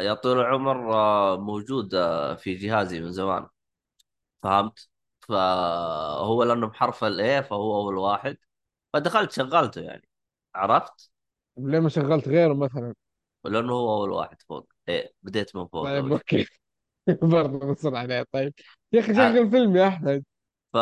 [0.00, 3.46] يا طول العمر آه، موجود آه، في جهازي من زمان.
[4.42, 4.88] فهمت؟
[5.20, 8.36] فهو لأنه بحرف ال A فهو أول واحد.
[8.92, 10.08] فدخلت شغلته يعني.
[10.54, 11.10] عرفت؟
[11.56, 12.94] ليه ما شغلت غيره مثلا؟
[13.44, 14.72] ولأنه هو أول واحد فوق.
[14.88, 16.46] إيه بديت من فوق طيب شيء okay.
[17.32, 18.24] برضه بصر عليه.
[18.32, 18.54] طيب
[18.92, 20.24] يا أخي شغل فيلم يا أحمد.
[20.72, 20.76] ف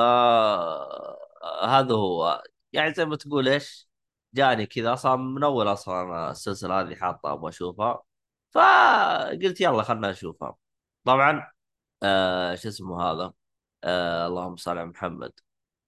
[1.64, 2.42] هذا هو.
[2.72, 3.88] يعني زي ما تقول إيش
[4.34, 8.02] جاني كذا أصلا من أول أصلا السلسلة هذه حاطه أبغى أشوفها.
[8.50, 10.56] فقلت يلا خلنا نشوفها.
[11.04, 11.52] طبعا
[12.02, 13.32] آه شو اسمه هذا؟
[13.84, 15.32] آه اللهم صل على محمد.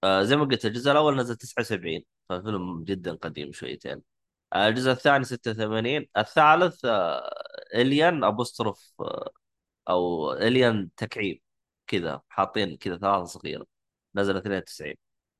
[0.03, 4.03] آه زي ما قلت الجزء الأول نزل 79 فالفيلم جدا قديم شويتين.
[4.53, 7.33] آه الجزء الثاني 86 الثالث آه
[7.75, 9.31] Alien apostrophe آه
[9.89, 11.41] أو Alien تكعيب
[11.87, 13.65] كذا حاطين كذا ثلاثة صغيرة.
[14.15, 14.95] نزل 92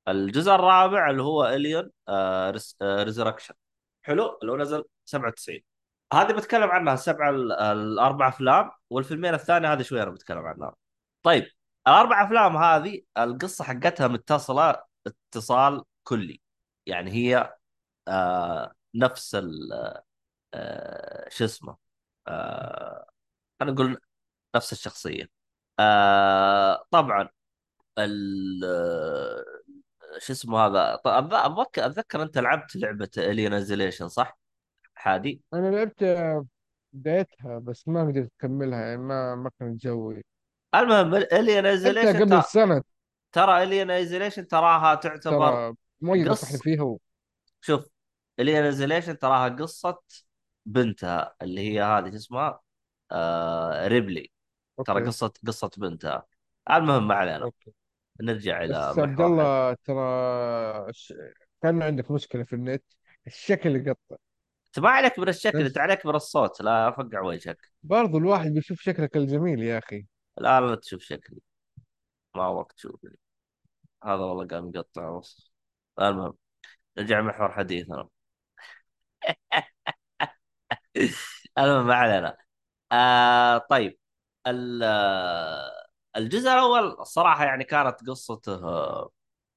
[0.08, 3.54] الجزء الرابع اللي هو Alien آه res آه Resurrection
[4.02, 5.62] حلو؟ اللي نزل 97
[6.12, 10.74] هذه بتكلم عنها السبع ال- الأربع أفلام والفيلمين الثانية هذه شوي أنا بتكلم عنها.
[11.22, 11.46] طيب
[11.88, 16.40] الأربع أفلام هذه القصة حقتها متصلة اتصال كلي.
[16.86, 17.54] يعني هي
[18.08, 19.72] آه نفس ال
[20.54, 21.76] آه شو اسمه
[22.28, 23.06] آه
[23.62, 24.00] أنا أقول
[24.56, 25.30] نفس الشخصية.
[25.80, 27.28] آه طبعا
[30.18, 34.38] شو اسمه هذا؟ ط- أتذ- اتذكر أتذكر أنت لعبت لعبة الين ايزوليشن صح؟
[34.94, 36.04] حادي؟ أنا لعبت
[36.92, 40.24] بدايتها بس ما قدرت أكملها يعني ما ما كان جوي.
[40.74, 42.82] المهم الين ايزوليشن قبل سنه
[43.32, 46.96] ترى الين ايزوليشن تراها تعتبر ترى قص فيها
[47.60, 47.88] شوف
[48.40, 49.98] الين ايزوليشن تراها قصة
[50.66, 52.60] بنتها اللي هي هذه شو اسمها؟
[53.12, 54.30] آه ريبلي
[54.84, 55.06] ترى أوكي.
[55.06, 56.26] قصه قصة بنتها.
[56.70, 57.44] المهم ما علينا.
[57.44, 57.72] أوكي.
[58.20, 60.92] نرجع إلى بس عبد الله ترى.
[61.62, 62.84] كان عندك مشكلة في النت
[63.26, 64.16] الشكل يقطع.
[64.78, 67.58] ما عليك من الشكل انت عليك من الصوت لا أفقع وجهك.
[67.82, 70.06] برضو الواحد بيشوف شكلك الجميل يا أخي.
[70.38, 71.40] لا لا تشوف شكلي.
[72.36, 73.16] ما وقت تشوفني.
[74.04, 75.52] هذا والله قام يقطع بس.
[76.00, 76.34] المهم
[76.98, 78.08] نرجع محور حديثنا.
[81.58, 82.36] المهم ما علينا.
[82.92, 83.98] آه طيب
[84.46, 84.82] ال-
[86.16, 88.60] الجزء الأول الصراحه يعني كانت قصته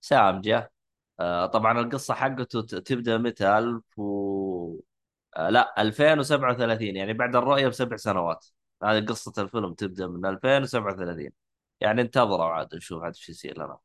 [0.01, 0.71] سامجة.
[1.19, 4.79] آه، طبعا القصة حقته تبدأ متى؟ 1000 و...
[5.37, 8.45] آه، لا 2037 يعني بعد الرؤية بسبع سنوات.
[8.83, 11.31] هذه قصة الفيلم تبدأ من 2037
[11.81, 13.79] يعني انتظروا عاد نشوف عاد إيش يصير لنا.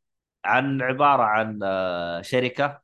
[0.45, 2.83] عن عبارة عن آه، شركة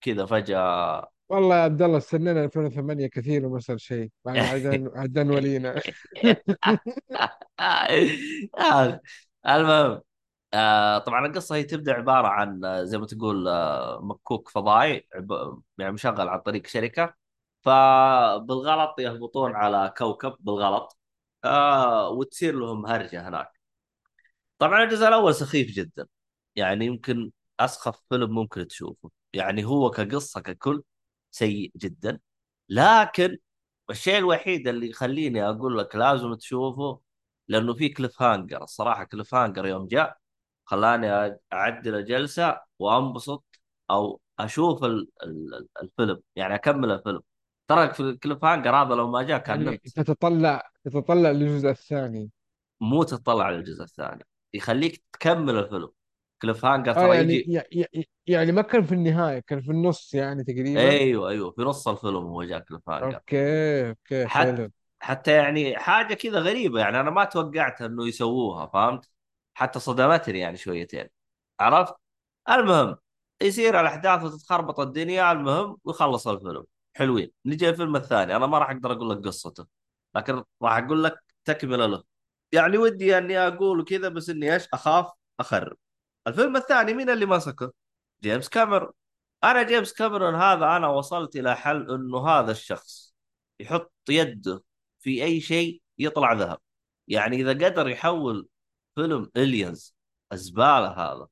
[0.00, 4.10] كذا فجأة والله يا عبد الله استنينا 2008 كثير وما صار شيء.
[4.24, 5.80] بعد عدن عدن ولينا.
[9.46, 10.00] المهم
[10.54, 15.08] آه طبعا القصة هي تبدأ عبارة عن آه، زي ما تقول آه مكوك فضائي
[15.78, 17.14] يعني مشغل عن طريق شركة.
[17.62, 20.98] فبالغلط يهبطون على كوكب بالغلط
[21.44, 23.52] آه وتصير لهم هرجة هناك.
[24.58, 26.06] طبعا الجزء الأول سخيف جدا.
[26.56, 29.10] يعني يمكن أسخف فيلم ممكن تشوفه.
[29.32, 30.82] يعني هو كقصة ككل
[31.34, 32.20] سيء جدا.
[32.68, 33.38] لكن
[33.90, 37.00] الشيء الوحيد اللي يخليني أقول لك لازم تشوفه
[37.48, 40.16] لأنه في cliffhanger الصراحة cliffhanger يوم جاء
[40.64, 43.44] خلاني أعدل الجلسة وأنبسط
[43.90, 46.20] أو أشوف ال- ال- الفيلم.
[46.36, 47.20] يعني أكمل الفيلم.
[47.68, 52.30] ترى في ال cliffhanger هذا لو ما جاء كان يعني تتطلع تتطلع للجزء الثاني.
[52.80, 54.26] مو تطلع على الجزء الثاني.
[54.54, 55.88] يخليك تكمل الفيلم.
[56.42, 60.44] cliffhanger آه ترى يعني يجي يعني يعني ما كان في النهاية كان في النص يعني
[60.44, 60.80] تقريبا.
[60.80, 63.16] أيوه أيوه في نص الفيلم هو جاء cliffhanger.
[63.16, 64.70] okay okay حتى حلو.
[65.00, 69.10] حتى يعني حاجة كذا غريبة يعني أنا ما توقعت إنه يسووها فهمت؟
[69.54, 71.08] حتى صدمتني يعني شويتين
[71.60, 71.94] عرفت؟
[72.50, 72.96] المهم
[73.42, 76.64] يصير الأحداث وتتخربط الدنيا المهم ويخلص الفيلم.
[76.96, 77.30] حلوين.
[77.46, 79.66] نجي الفيلم الثاني أنا ما راح أقدر أقول لك قصته
[80.16, 82.02] لكن راح أقول لك تكملة له.
[82.52, 85.06] يعني ودي إني أقول كذا بس إني إيش؟ أخاف
[85.40, 85.76] أخرب.
[86.26, 87.72] الفيلم الثاني مين اللي مسكه؟
[88.22, 88.92] جيمس كاميرون.
[89.44, 93.14] أنا جيمس كاميرون هذا أنا وصلت إلى حل إنه هذا الشخص
[93.60, 94.64] يحط يده
[95.00, 96.58] في أي شيء يطلع ذهب.
[97.08, 98.48] يعني إذا قدر يحول
[98.94, 99.96] فيلم Aliens
[100.32, 101.28] الزبالة هذا.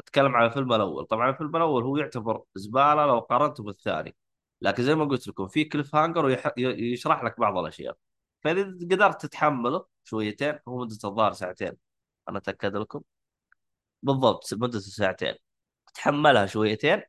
[0.00, 1.06] أتكلم عن الفيلم الأول.
[1.06, 4.16] طبعا الفيلم الأول هو يعتبر زبالة لو قارنته بالثاني
[4.60, 6.24] لكن زي ما قلت لكم في cliffhanger
[6.58, 7.96] ويشرح لك بعض الأشياء.
[8.44, 11.72] فإذا قدرت تتحمله شويتين هو مدة الظاهر ساعتين.
[12.28, 13.02] أنا أتأكد لكم.
[14.02, 15.34] بالضبط مدة ساعتين.
[15.94, 17.02] تحملها شويتين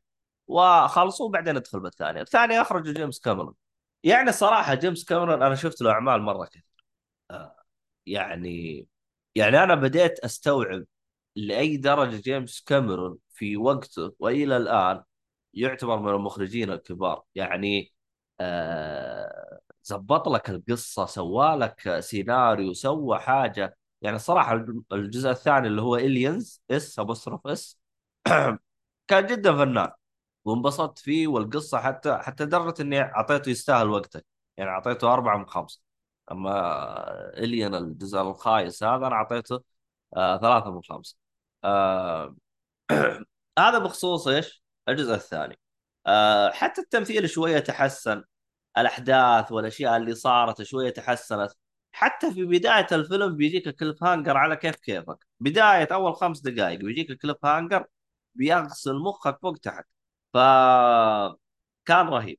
[0.48, 3.54] وخلصوا بعدين أدخل بالثانية الثانية اخرجوا جيمس كاميرون.
[4.04, 6.64] يعني الصراحة جيمس كاميرون أنا شفت له أعمال مرة كثير.
[7.32, 7.56] آه،
[8.06, 8.88] يعني
[9.36, 10.84] يعني أنا بديت أستوعب
[11.36, 15.04] لأي درجة جيمس كاميرون في وقته وإلى الآن
[15.54, 17.24] يعتبر من المخرجين الكبار.
[17.36, 17.94] يعني
[18.40, 23.77] آه زبط لك القصة سوى لك سيناريو سوى حاجة.
[24.02, 24.54] يعني الصراحة
[24.92, 27.78] الجزء الثاني اللي هو Aliens s apostrophe s
[29.08, 29.90] كان جدا فنان.
[30.44, 35.80] وانبسطت فيه والقصة حتى حتى درجة إني أعطيته يستاهل وقتك يعني أعطيته أربعة من خمسة.
[36.32, 39.62] أما Alien الجزء الخايس هذا أنا أعطيته
[40.16, 41.16] آه ثلاثة من خمسة.
[41.64, 42.36] آه
[43.58, 45.58] هذا بخصوص إيش؟ الجزء الثاني.
[46.06, 48.24] آه حتى التمثيل شوية تحسن
[48.78, 51.52] الأحداث والأشياء اللي صارت شوية تحسنت.
[51.98, 55.26] حتى في بداية الفيلم بيجيك ال cliffhanger على كيف كيفك.
[55.40, 57.84] بداية أول خمس دقائق بيجيك ال cliffhanger
[58.34, 59.84] بيغسل مخك فوق تحت.
[60.32, 60.36] ف
[61.86, 62.38] كان رهيب.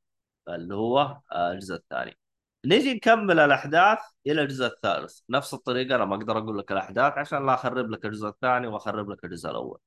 [0.49, 2.17] اللي هو الجزء الثاني.
[2.65, 5.19] نجي نكمل الأحداث إلى الجزء الثالث.
[5.29, 9.09] نفس الطريقة أنا ما أقدر أقول لك الأحداث عشان لا أخرب لك الجزء الثاني وأخرب
[9.09, 9.79] لك الجزء الأول.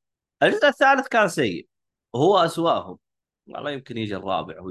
[0.43, 1.69] الجزء الثالث كان سيء.
[2.13, 2.99] وهو أسواهم.
[3.47, 4.71] والله يمكن يجي الرابع هو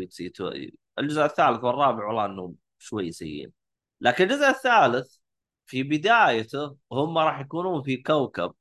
[1.00, 3.61] الجزء الثالث والرابع والله إنهم شوي سيئين.
[4.02, 5.18] لكن الجزء الثالث
[5.66, 8.54] في بدايته هم راح يكونون في كوكب.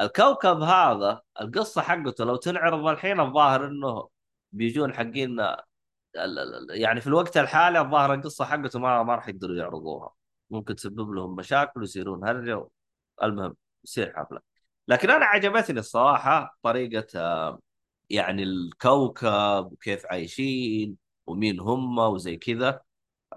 [0.00, 4.08] الكوكب هذا القصة حقته لو تنعرض الحين الظاهر إنه
[4.52, 5.40] بيجون حقين
[6.70, 10.14] يعني في الوقت الحالي الظاهر القصة حقته ما ما راح يقدروا يعرضوها.
[10.50, 12.68] ممكن تسبب لهم مشاكل ويصيرون هرجة
[13.22, 14.40] المهم يصير حفلة.
[14.88, 17.60] لكن أنا عجبتني الصراحة طريقة آه،
[18.10, 22.80] يعني الكوكب وكيف عايشين ومين هم وزي كذا.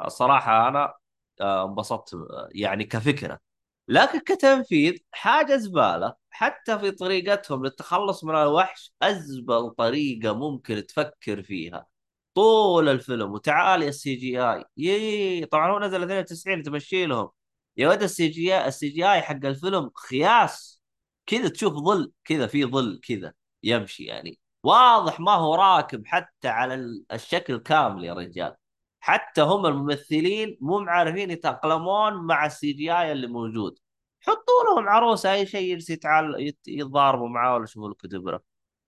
[0.07, 0.93] صراحة أنا
[1.41, 3.39] انبسطت آه، يعني كفكرة.
[3.87, 6.13] لكن كتنفيذ حاجة زبالة.
[6.29, 11.87] حتى في طريقتهم للتخلص من الوحش أزبل طريقة ممكن تفكر فيها.
[12.35, 14.63] طول الفيلم وتعالي ال CGI.
[14.77, 17.29] يي طبعا هو نزل 92 تمشي لهم.
[17.77, 20.81] يا ولد السي جي آي السي جي آي حق الفيلم خياس.
[21.25, 24.39] كذا تشوف ظل كذا في ظل كذا يمشي يعني.
[24.63, 28.55] واضح ما هو راكب حتى على الشكل كامل يا رجال.
[28.99, 33.79] حتى هم الممثلين مو عارفين يتأقلمون مع السي جي آي اللي موجود.
[34.21, 38.41] حطوا لهم عروسه أي شيء يجلس يتعال يتضاربوا معاه ولا شوفوا له كدبره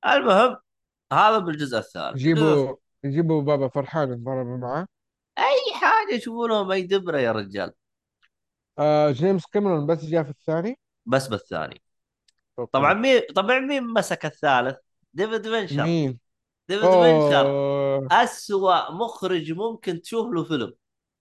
[0.06, 0.58] المهم
[1.14, 2.16] هذا بالجزء الثالث.
[2.16, 4.88] الجزء يجيبوا يجيبوا بابا فرحان يتضرب معاه.
[5.38, 7.74] أي حاجة يشوفوا لهم أي دبرة يا رجال.
[8.80, 11.82] آه جيمس كاميرون بس جاء في الثاني؟ بس بالثاني.
[12.72, 14.78] طبعا مين طبعا مين مسك الثالث؟
[15.14, 15.84] ديفيد فينشر.
[15.84, 16.20] مين؟
[16.70, 20.74] ديفيد فينشر أسوأ مخرج ممكن تشوف له فيلم.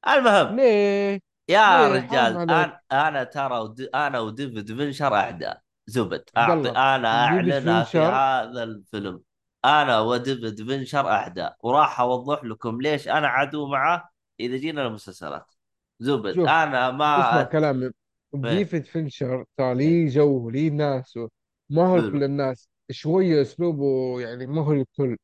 [0.08, 3.74] المهم ليه؟ يا ليه؟ رجال أنا أنا ترى.
[3.94, 9.20] أنا وديفيد فينشر اعداء زبد اعطي أنا أعلنها في هذا الفيلم.
[9.64, 15.54] أنا وديفيد فينشر اعداء وراح أوضح لكم ليش أنا عدو معه إذا جينا للمسلسلات.
[16.00, 17.52] زبد أنا ما اسمع أت...
[17.52, 17.84] كلامي.
[17.84, 17.90] إيه.
[18.34, 19.74] ديفيد فينشر ترى.
[19.74, 21.28] له جو له ناسه
[21.70, 22.68] ما هو لكل الناس.
[22.90, 25.16] شوية أسلوبه يعني ما هو للكل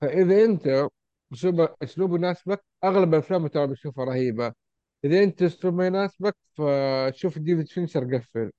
[0.00, 0.88] فإذا أنت
[1.32, 4.52] أسلوب اسلوبه يناسبك أغلب افلامه ترى بتشوفها رهيبة.
[5.04, 8.50] إذا أنت أسلوب ما يناسبك فتشوف ديفيد فينشر قفل.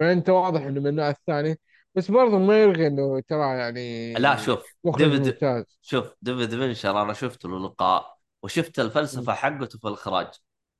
[0.00, 1.60] فانت واضح إنه من النوع الثاني
[1.94, 5.78] بس برضه ما يلغي إنه ترى لا يعني شوف مخرج ديفيد ممتاز.
[5.82, 8.78] شوف ديفيد فينشر أنا شفت له لقاء وشفت.
[8.78, 10.26] الفلسفة حقته في الإخراج.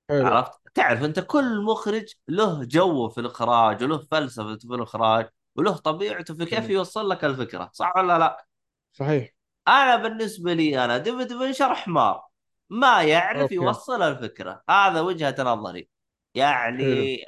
[0.09, 0.27] حلو.
[0.27, 6.35] عرفت؟ تعرف أنت كل مخرج له جو في الإخراج وله فلسفه في الإخراج وله طبيعته
[6.35, 6.71] في كيف.
[6.71, 8.47] يوصل لك الفكرة صح ولا لا؟
[8.93, 9.35] صحيح.
[9.69, 12.23] أنا بالنسبة لي أنا ديفيد فينشر حمار
[12.71, 13.55] ما يعرف أوكي.
[13.55, 14.63] يوصل الفكرة.
[14.71, 15.89] هذا وجهة نظري.
[16.35, 16.43] حلو.
[16.43, 17.25] يعني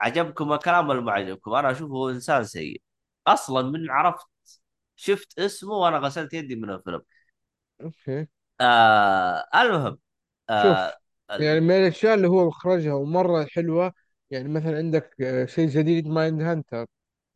[0.00, 2.82] عجبكم الكلام ولا ما عجبكم؟ أنا أشوفه إنسان سيء.
[3.26, 4.26] أصلا من عرفت
[4.96, 7.02] شفت اسمه وأنا غسلت يدي من الفيلم.
[7.80, 8.26] أوكي.
[8.60, 9.98] آه المهم
[10.50, 10.92] شوف آه
[11.30, 13.92] يعني من الأشياء اللي هو اخرجها ومرة حلوة
[14.30, 16.86] يعني مثلا عندك آه، شيء جديد Mindhunter.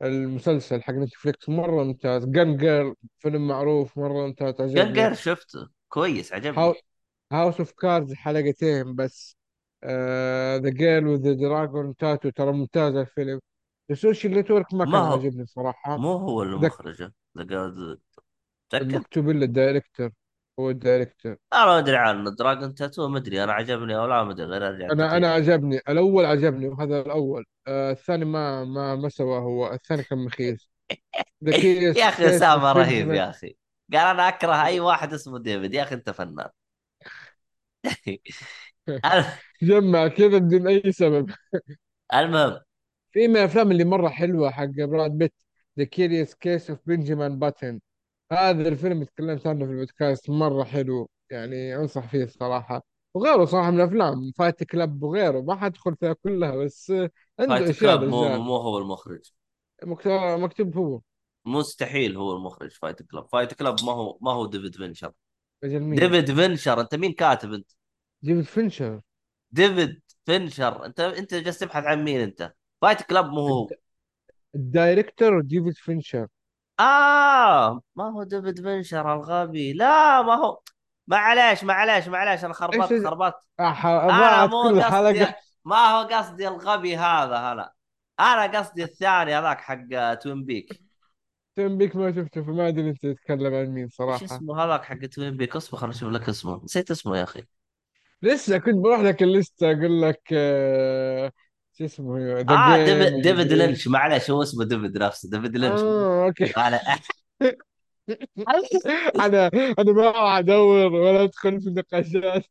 [0.03, 1.49] المسلسل حق نتفليكس.
[1.49, 2.25] مرة ممتاز.
[2.27, 4.85] Gone Girl فيلم معروف مرة ممتاز عجبني.
[4.85, 5.69] Gone Girl شفته.
[5.89, 6.75] كويس عجبني.
[7.33, 9.37] House of Cards حلقتين بس.
[9.85, 13.41] The Girl with Dragon Tattoo ترى ممتاز الفيلم.
[13.91, 15.97] ال Social Network ما ما كان هو عاجبني صراحة.
[15.97, 17.99] مو هو اللي ذاك مخرجه ذا
[18.71, 20.11] تذكر؟ مكتوب له ال director
[20.61, 21.37] هو ال director.
[21.53, 24.69] أنا ما أدري عنه Dragon Tattoo ما أدري أنا عجبني أو لا ما أدري غير
[24.69, 27.45] أرجع أنا أنا عجبني الأول عجبني وهذا الأول.
[27.67, 30.69] آه الثاني ما ما ما سوى هو الثاني كان مخيس.
[31.97, 33.57] يا أخي أسامة رهيب يا أخي.
[33.93, 35.75] قال أنا أكره أي واحد اسمه ديفيد.
[35.75, 36.49] يا أخي أنت فنان.
[39.63, 41.31] جمع كذا بدون أي سبب.
[42.15, 42.61] المهم.
[43.13, 45.35] في من الأفلام اللي مرة حلوة حق براد بيت
[45.79, 47.81] The Curious Case of Benjamin Button
[48.35, 52.83] هذا الفيلم تكلمت عنه في البودكاست مرة حلو يعني أنصح فيه الصراحة.
[53.15, 57.09] وغيره صراحة من الأفلام Fight Club وغيره ما حدخل فيها كلها بس عنده
[57.49, 59.31] Fight أشياء Club مو مو هو المخرج.
[59.85, 61.01] مكتوب هو.
[61.47, 65.13] مستحيل هو المخرج Fight Club Fight Club ما هو ما هو ديفيد فينشر
[65.63, 67.71] ديفيد فينشر أنت مين كاتب أنت؟
[68.23, 69.01] ديفيد فينشر
[69.51, 73.63] ديفيد فينشر انت أنت جالس تبحث عن مين أنت؟ Fight Club مو هو.
[73.63, 73.79] ال d-
[74.55, 76.27] ال director ديفيد فينشر
[76.81, 80.61] آه ما هو ديفيد فينشر الغبي لا ما هو
[81.07, 83.35] معليش معليش معليش أنا إيش خربطت خربطت.
[83.61, 85.27] أنا مو قصدي
[85.65, 87.75] ما هو قصدي الغبي هذا هلا.
[88.21, 90.81] أنا قصدي الثاني هذاك حق Twin Peaks
[91.57, 94.25] Twin Peaks ما شفته فما أدري أنت تتكلم عن مين إيش صراحة.
[94.25, 96.65] اسمه هذاك حق Twin Peaks اصبر خليني أشوف لك اسمه.
[96.65, 97.45] نسيت اسمه يا أخي.
[98.23, 101.33] لسه كنت بروح لك ال list أقول لك آه،
[101.79, 103.89] شو اسمه آه ديفيد ديفيد لينش.
[103.89, 105.81] معلش هو اسمه ديفيد نفسه ديفيد لينش.
[105.81, 106.45] آه أوكي.
[106.45, 106.81] أنا
[109.21, 109.47] أنا
[109.79, 112.45] أنا ما أدور ولا أدخل في نقاشات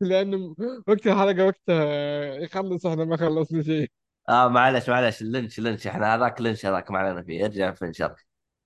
[0.00, 0.54] لأنه
[0.88, 3.90] وقت الحلقة وقتها يخلص إحنا ما خلصنا شيء.
[4.28, 5.22] آه معلش معلش.
[5.22, 5.86] اللينش لينش.
[5.86, 7.44] إحنا هذاك لينش هذاك ما علينا فيه.
[7.44, 8.14] ارجع فينشر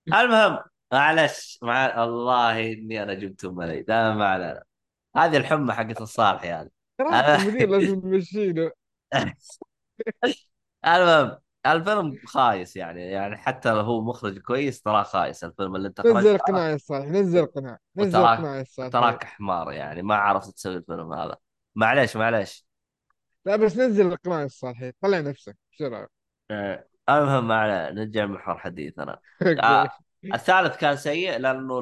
[0.08, 0.58] المهم
[0.92, 1.58] معلش.
[1.62, 4.62] مع الله إني أنا جبت ملي لا ما علينا.
[5.16, 6.70] هذه الحمى حقت الصالح يعني.
[7.00, 8.70] أنا المدير لازم نمشيله
[10.86, 16.00] المهم الفيلم خايس يعني يعني حتى لو هو مخرج كويس تراه خايس الفيلم اللي انت
[16.00, 21.12] نزل قناع الصالح نزل قناع نزل قناع الصالح تراك حمار يعني ما عرفت تسوي الفيلم
[21.12, 21.36] هذا.
[21.74, 22.66] معليش معليش.
[23.46, 26.08] لا بس نزل القناع الصالح طلع نفسك بسرعة.
[26.50, 27.52] آه، المهم
[27.98, 29.20] نرجع محور حديثنا.
[29.42, 29.88] آه،
[30.34, 31.80] الثالث كان سيء لأنه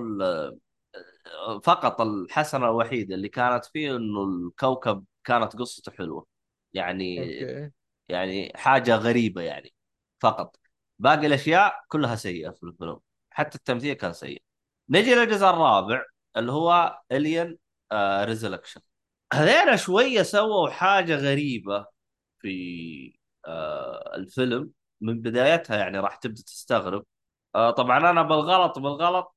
[1.65, 6.27] فقط الحسنة الوحيدة اللي كانت فيه إنه الكوكب كانت قصته حلوة.
[6.73, 7.73] يعني أوكي.
[8.09, 9.75] يعني حاجة غريبة يعني
[10.21, 10.57] فقط.
[10.99, 12.99] باقي الأشياء كلها سيئة في الفيلم
[13.31, 14.43] حتى التمثيل كان سيء.
[14.89, 16.05] نجي للجزء الرابع
[16.37, 17.59] اللي هو Alien
[18.25, 18.81] Resurrection
[19.33, 21.87] هذين شوية سووا حاجة غريبة
[22.41, 24.71] في آه الفيلم.
[25.01, 27.07] من بدايتها يعني راح تبدأ تستغرب.
[27.55, 29.37] آه طبعا أنا بالغلط بالغلط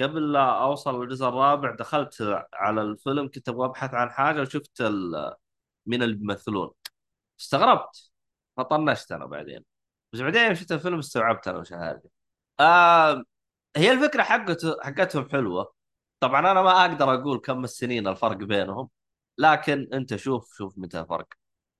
[0.00, 2.16] قبل لا أوصل للجزء الرابع دخلت
[2.54, 5.34] على الفيلم كنت أبغى أبحث عن حاجة وشفت ال-
[5.86, 6.70] مين اللي بيمثلون
[7.40, 8.10] استغربت.
[8.56, 9.64] فطنشت أنا بعدين.
[10.12, 12.02] بس بعدين شفت الفيلم استوعبت أنا وش هذه
[12.60, 13.24] آه
[13.76, 15.74] هي الفكرة حقته حقتهم حلوة.
[16.20, 18.90] طبعا أنا ما أقدر أقول كم السنين الفرق بينهم
[19.38, 21.28] لكن أنت شوف شوف متى الفرق.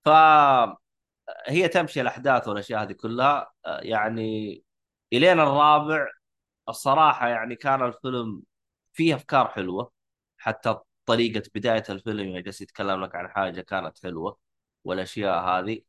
[0.04, 4.62] فهي تمشي الأحداث والأشياء هذه كلها آه، يعني
[5.12, 6.06] الين الرابع.
[6.68, 8.42] الصراحة يعني كان الفيلم
[8.92, 9.92] فيه أفكار حلوة.
[10.38, 14.38] حتى طريقة بداية الفيلم يعني جالس يتكلم لك عن حاجة كانت حلوة.
[14.86, 15.80] والأشياء هذه.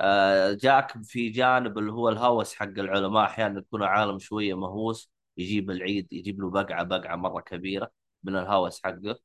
[0.00, 5.70] آه، جاك في جانب اللي هو الهوس حق العلماء أحيانا يكون عالم شوية مهووس يجيب
[5.70, 7.90] العيد يجيب له بقعة بقعة مرة كبيرة
[8.22, 9.16] من الهوس حقه.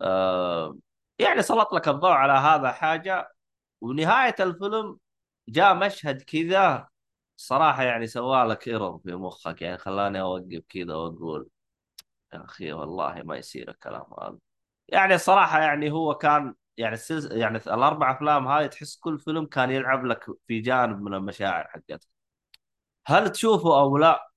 [0.00, 0.78] آه،
[1.18, 3.32] يعني سلط لك الضوء على هذا حاجة.
[3.80, 4.98] ونهاية الفيلم
[5.48, 6.88] جاء مشهد كذا.
[7.36, 11.48] صراحة يعني سوالك إيرور في مخك يعني خلاني أوقف كذا وأقول
[12.34, 14.38] يا أخي والله ما يصير الكلام هذا.
[14.88, 17.24] يعني الصراحه يعني هو كان يعني السلس...
[17.32, 22.08] يعني الأربع أفلام هاي تحس كل فيلم كان يلعب لك في جانب من المشاعر حقتك.
[23.06, 24.32] هل تشوفه أو لا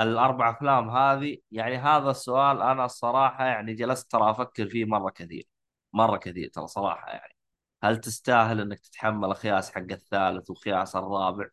[0.00, 5.48] الأربع أفلام هذه؟ يعني هذا السؤال أنا الصراحة يعني جلست ترى أفكر فيه مرة كثير
[5.92, 7.36] مرة كثير ترى صراحة يعني.
[7.82, 11.48] هل تستاهل إنك تتحمل خياس حق الثالث وخياس الرابع؟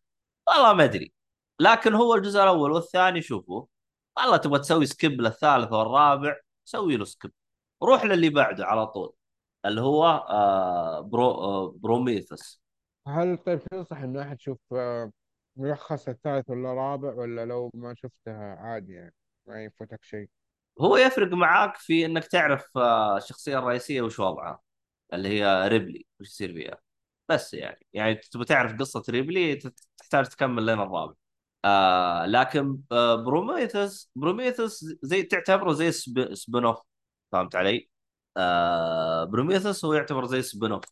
[0.48, 1.14] والله ما أدري.
[1.60, 3.66] لكن هو الجزء الأول والثاني شوفوا
[4.18, 7.32] والله تبغى تسوي skip للثالث والرابع سوي له skip.
[7.84, 9.14] روح للي بعده على طول.
[9.68, 12.62] اللي هو آه Pro آه Prometheus.
[13.08, 15.12] هل طيب تنصح إنه أحد يشوف آه،
[15.56, 19.14] ملخص الثالث ولا الرابع ولا لو ما شفتها عادي يعني
[19.48, 20.30] ما يفوتك شيء؟
[20.82, 24.62] هو يفرق معاك في إنك تعرف آه الشخصية الرئيسية وش وضعها
[25.14, 26.78] اللي هي ريبلي وش يصير فيها.
[27.30, 31.14] بس يعني يعني تبغى تعرف قصة ريبلي تت- تحتاج تكمل لين الرابع.
[31.66, 36.34] آه لكن آه Prometheus Prometheus زي تعتبره زي sp...
[36.34, 36.80] spin-off
[37.32, 37.90] فهمت علي؟
[38.38, 40.84] آه Prometheus هو يعتبر زي spin-off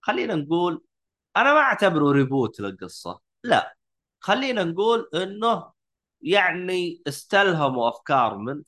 [0.00, 0.84] خلينا نقول
[1.36, 3.20] أنا ما أعتبره reboot للقصة.
[3.44, 3.76] لا.
[4.20, 5.72] خلينا نقول إنه
[6.22, 8.62] يعني استلهموا أفكار من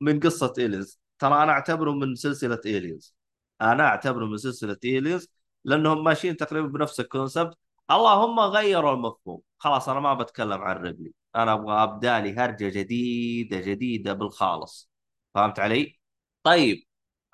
[0.00, 3.14] من قصة Aliens ترى أنا أعتبره من سلسلة Aliens
[3.62, 5.28] أنا أعتبره من سلسلة Aliens
[5.64, 7.58] لأنهم ماشيين تقريبا بنفس ال concept
[7.90, 9.40] اللهم غيروا المفهوم.
[9.58, 11.12] خلاص أنا ما بتكلم عن ريبلي.
[11.36, 14.90] أنا أبغى أبدأ لي هرجة جديدة جديدة بالخالص.
[15.34, 15.98] فهمت علي؟
[16.42, 16.84] طيب.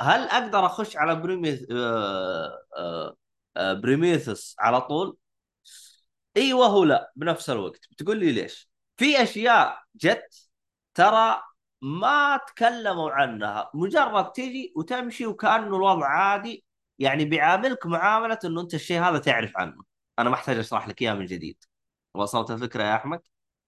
[0.00, 2.58] هل أقدر أخش على Prometh آه...
[2.76, 3.16] آه...
[3.56, 3.72] آه...
[3.74, 5.16] Prometheus على طول؟
[6.36, 7.80] إيوه هو لا بنفس الوقت.
[7.90, 10.50] بتقول لي ليش؟ في أشياء جت
[10.94, 11.42] ترى
[11.82, 13.70] ما تكلموا عنها.
[13.74, 16.64] مجرد تجي وتمشي وكأنه الوضع عادي
[16.98, 19.82] يعني بيعاملك معاملة إنه أنت الشيء هذا تعرف عنه.
[20.18, 21.64] أنا ما أحتاج أشرح لك إياه من جديد.
[22.14, 23.20] وصلت الفكرة يا أحمد؟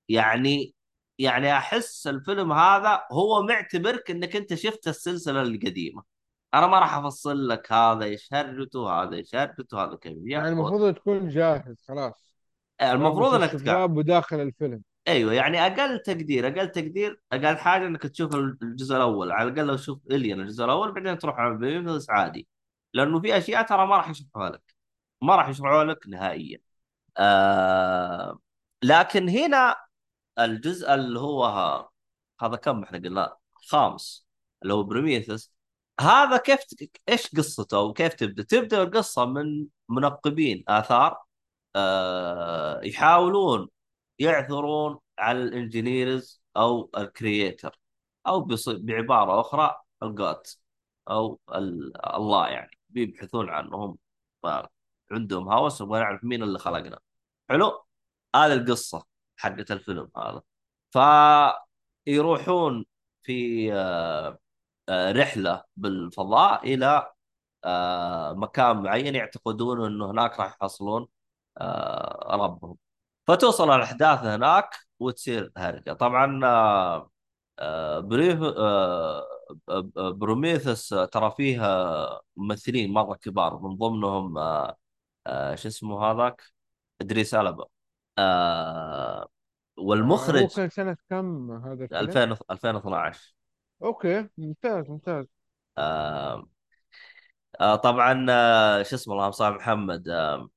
[0.08, 0.74] يعني
[1.18, 6.11] يعني أحس الفيلم هذا هو معتبرك إنك أنت شفت السلسلة القديمة.
[6.54, 10.94] أنا ما راح أفصل لك هذا إيش هرجته هذا إيش هرجته هذا كيف يعني المفروض
[10.94, 12.34] تكون جاهز خلاص.
[12.82, 14.82] المفروض رابط إنك استغراب وداخل الفيلم.
[15.08, 19.76] أيوه يعني أقل تقدير أقل تقدير أقل حاجة إنك تشوف الجزء الأول على الأقل لو
[19.76, 22.48] تشوف الين الجزء الأول بعدين تروح على بيمثلز عادي.
[22.94, 24.74] لأنه في أشياء ترى ما راح يشرحوها لك
[25.22, 26.58] ما راح يشرحوها لك نهائيا.
[27.18, 28.38] آه
[28.82, 29.76] لكن هنا
[30.38, 31.90] الجزء اللي هو ها-
[32.42, 34.26] هذا كم إحنا قلنا؟ الخامس
[34.62, 35.52] اللي هو Prometheus
[36.00, 36.60] هذا كيف
[37.08, 41.22] إيش قصته؟ وكيف تبدأ؟ تبدأ القصة من منقبين آثار
[41.76, 43.68] آه يحاولون
[44.18, 47.78] يعثرون على ال Engineers أو ال creator
[48.26, 50.42] أو بعبارة أخرى ال God
[51.10, 53.98] أو ال- الله يعني بيبحثون عنهم
[55.12, 56.98] عندهم هوس يبغى يعرف مين اللي خلقنا.
[57.50, 57.84] حلو؟
[58.36, 60.42] هذه القصة حقت الفيلم هذا.
[62.06, 62.84] فيروحون
[63.22, 64.38] في آه،
[64.90, 67.12] رحلة بالفضاء إلى
[67.64, 71.08] آه، مكان معين يعتقدون إنه هناك راح يحصلون
[71.58, 72.76] آه، ربهم.
[73.26, 77.10] فتوصل الأحداث هناك وتصير هرجه طبعا آه،
[77.58, 79.26] آه، بريف آه،
[79.68, 84.76] آه، آه، بروميثس آه، ترى فيها ممثلين مرة كبار من ضمنهم آه،
[85.26, 86.42] آه، شو اسمه هذاك؟
[87.00, 87.64] إدريس ألبا.
[88.18, 89.28] آه، آه
[89.78, 93.34] هو والمخرج كان سنة كم هذا الفيلم؟ 2000 2012
[93.82, 95.26] أوكي ممتاز ممتاز.
[95.78, 96.48] آه،
[97.60, 100.08] آه، طبعا آه، شو اسمه اللهم صل محمد.
[100.08, 100.48] آه،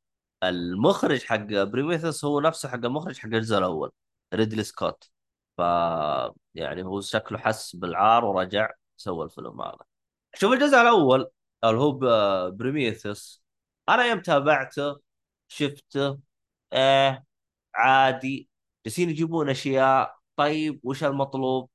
[0.44, 3.92] المخرج حق Prometheus هو نفسه حق المخرج حق الجزء الأول
[4.34, 5.12] ريدلي سكوت.
[5.58, 5.60] ف
[6.56, 9.78] يعني هو شكله حس بالعار ورجع سوى الفيلم هذا.
[10.36, 11.28] شوف الجزء الأول
[11.64, 11.92] اللي هو
[12.52, 13.44] Prometheus
[13.90, 15.00] أنا يوم تابعته
[15.48, 16.20] شفته
[16.74, 17.26] إيه
[17.76, 18.50] عادي.
[18.86, 21.70] جالسين يجيبون أشياء طيب وش المطلوب؟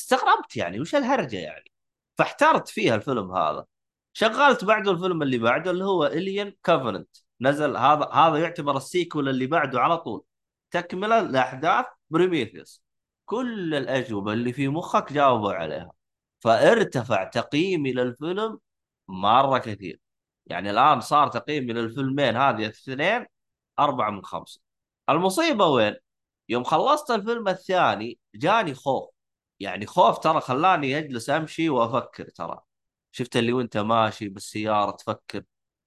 [0.00, 1.70] استغربت يعني وش الهرجة يعني؟
[2.18, 3.66] فاحترت فيها الفيلم هذا.
[4.12, 9.28] شغلت بعده الفيلم اللي بعده اللي هو Alien Covenant نزل هذا هذا يعتبر ال sequel
[9.28, 10.24] اللي بعده على طول.
[10.70, 12.82] تكملة لأحداث Prometheus
[13.24, 15.92] كل الأجوبة اللي في مخك جاوبوا عليها.
[16.40, 18.58] فارتفع تقييمي للفيلم
[19.08, 20.00] مرة كثير.
[20.46, 23.26] يعني الآن صار تقييمي للفيلمين هذه الاثنين
[23.78, 24.60] أربعة من خمسة.
[25.10, 25.94] المصيبة وين؟
[26.48, 29.19] يوم خلصت الفيلم الثاني جاني خوف.
[29.60, 32.60] يعني خوف ترى خلاني أجلس أمشي وأفكر ترى.
[33.12, 35.42] شفت اللي وأنت ماشي بالسيارة تفكر.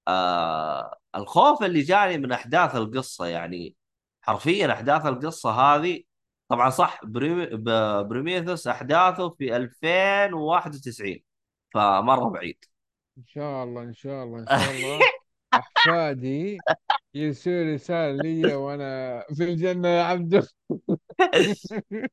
[0.07, 3.75] آه الخوف اللي جاني من أحداث القصة يعني
[4.21, 6.03] حرفيا أحداث القصة هذه.
[6.47, 7.45] طبعا صح Prome...
[7.45, 11.23] P- Prometheus أحداثه في 2091
[11.73, 12.65] فمرة بعيد.
[13.17, 14.99] إن شاء الله إن شاء الله إن شاء الله.
[15.53, 16.57] أحفادي.
[17.15, 20.41] يرسلوا رسالة لي وأنا في الجنة يا عبدو.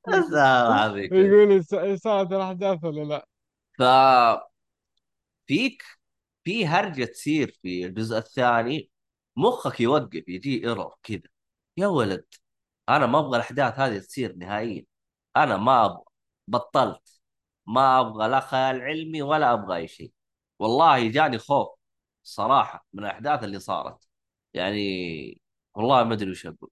[0.09, 1.65] السلام عليكم يقول
[1.99, 3.29] صارت الاحداث ولا لا؟
[5.49, 5.83] ففيك
[6.45, 8.91] في هرجة تصير في الجزء الثاني.
[9.37, 11.23] مخك يوقف يجي إيرور كذا.
[11.77, 12.25] يا ولد
[12.89, 14.85] أنا ما أبغى الأحداث هذه تصير نهائيا.
[15.37, 16.05] أنا ما أبغى
[16.49, 17.21] بطلت.
[17.67, 20.13] ما أبغى لا خيال علمي ولا أبغى أي شيء.
[20.59, 21.69] والله جاني خوف
[22.23, 24.10] صراحة من الأحداث اللي صارت.
[24.55, 25.43] يعني
[25.75, 26.71] والله ما أدري وش أقول.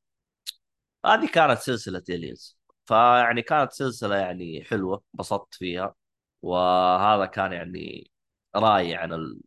[1.06, 5.94] هذه كانت سلسلة الينز فيعني كانت سلسلة يعني حلوة انبسطت فيها.
[6.42, 8.10] وهذا كان يعني
[8.56, 9.40] رأيي عن ال...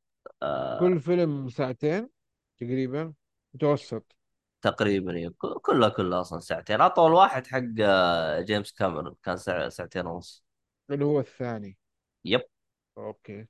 [0.44, 2.10] آه كل فيلم ساعتين
[2.60, 3.14] تقريبا
[3.54, 4.16] متوسط.
[4.62, 6.82] تقريبا ك- كلها كلها أصلا ساعتين.
[6.82, 9.38] أطول واحد حق آه، جيمس كاميرون كان
[9.70, 10.44] ساعتين ونص.
[10.90, 11.78] اللي هو الثاني.
[12.26, 12.42] yep.
[12.98, 13.48] أوكي.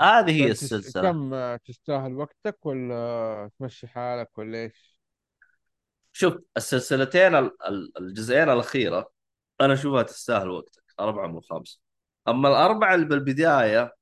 [0.00, 0.50] فهذه هي.
[0.50, 4.98] السلسلة كم تستاهل وقتك ولا تمشي حالك ولا إيش؟
[6.12, 9.12] شوف السلسلتين ال- ال- الجزئين الأخيرة
[9.60, 11.80] أنا أشوفها تستاهل وقتك أربعة من خمسة
[12.28, 13.94] أما الأربعة اللي بالبداية.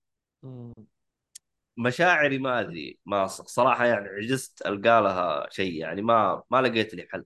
[1.76, 7.06] مشاعري ما أدري ما صراحة يعني عجزت ألقى لها شيء يعني ما ما لقيت لي
[7.12, 7.24] حل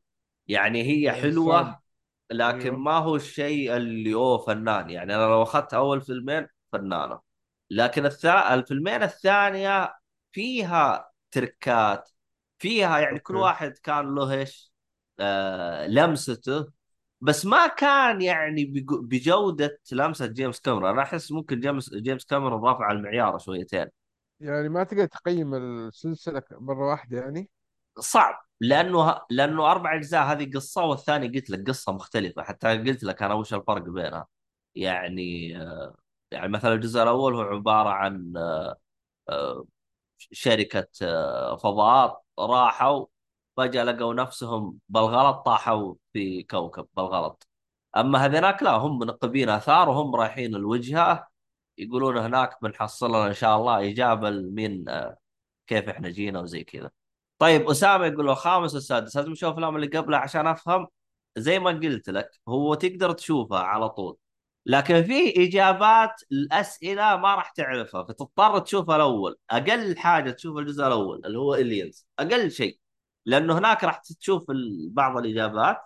[0.49, 1.81] يعني هي يعني حلوة
[2.31, 7.21] لكن أيوه ما هو الشيء اللي أوه فنان يعني أنا لو أخذت أول فيلمين فنانة
[7.71, 8.55] لكن الثا...
[8.55, 9.95] الفيلمين الثانية
[10.33, 12.11] فيها تركات
[12.59, 14.73] فيها يعني كل واحد كان له إيش
[15.21, 16.67] آه لمسته.
[17.21, 20.91] بس ما كان يعني بج- بجودة لمسة جيمس كاميرون.
[20.91, 23.87] أنا أحس ممكن جيمس جيمس كاميرون رافع المعيار شويتين.
[24.41, 27.51] يعني ما تقدر تقيم السلسلة مرة واحدة يعني؟
[27.99, 32.43] صعب لأنه لأنه أربع أجزاء هذه قصة والثاني قلت لك قصة مختلفة.
[32.43, 34.27] حتى قلت لك أنا وش الفرق بينها.
[34.75, 35.97] يعني آه،
[36.35, 38.35] يعني مثلا الجزء الأول هو عبارة عن
[39.28, 39.66] آه،
[40.18, 43.07] شركة آه، فضاء راحوا
[43.57, 47.49] فجأة لقوا نفسهم بالغلط طاحوا في كوكب بالغلط.
[47.97, 51.28] أما هذيناك لا هم منقبين آثار وهم رايحين الوجهة
[51.78, 53.80] يقولون هناك بنحصل لنا إن شاء الله
[54.53, 55.18] من آه،
[55.66, 56.91] كيف إحنا جينا وزي كذا.
[57.39, 59.16] طيب أسامة يقول الخامس والسادس.
[59.16, 60.87] لازم أشوف الأفلام اللي قبلها عشان أفهم.
[61.37, 64.16] زي ما قلت لك هو تقدر تشوفها على طول.
[64.67, 69.37] لكن في إجابات الأسئلة ما راح تعرفها فتضطر تشوفها الأول.
[69.51, 72.79] أقل حاجة تشوف الجزء الأول اللي هو الينز أقل شيء.
[73.27, 74.45] لأنه هناك راح تشوف
[74.91, 75.79] بعض الإجابات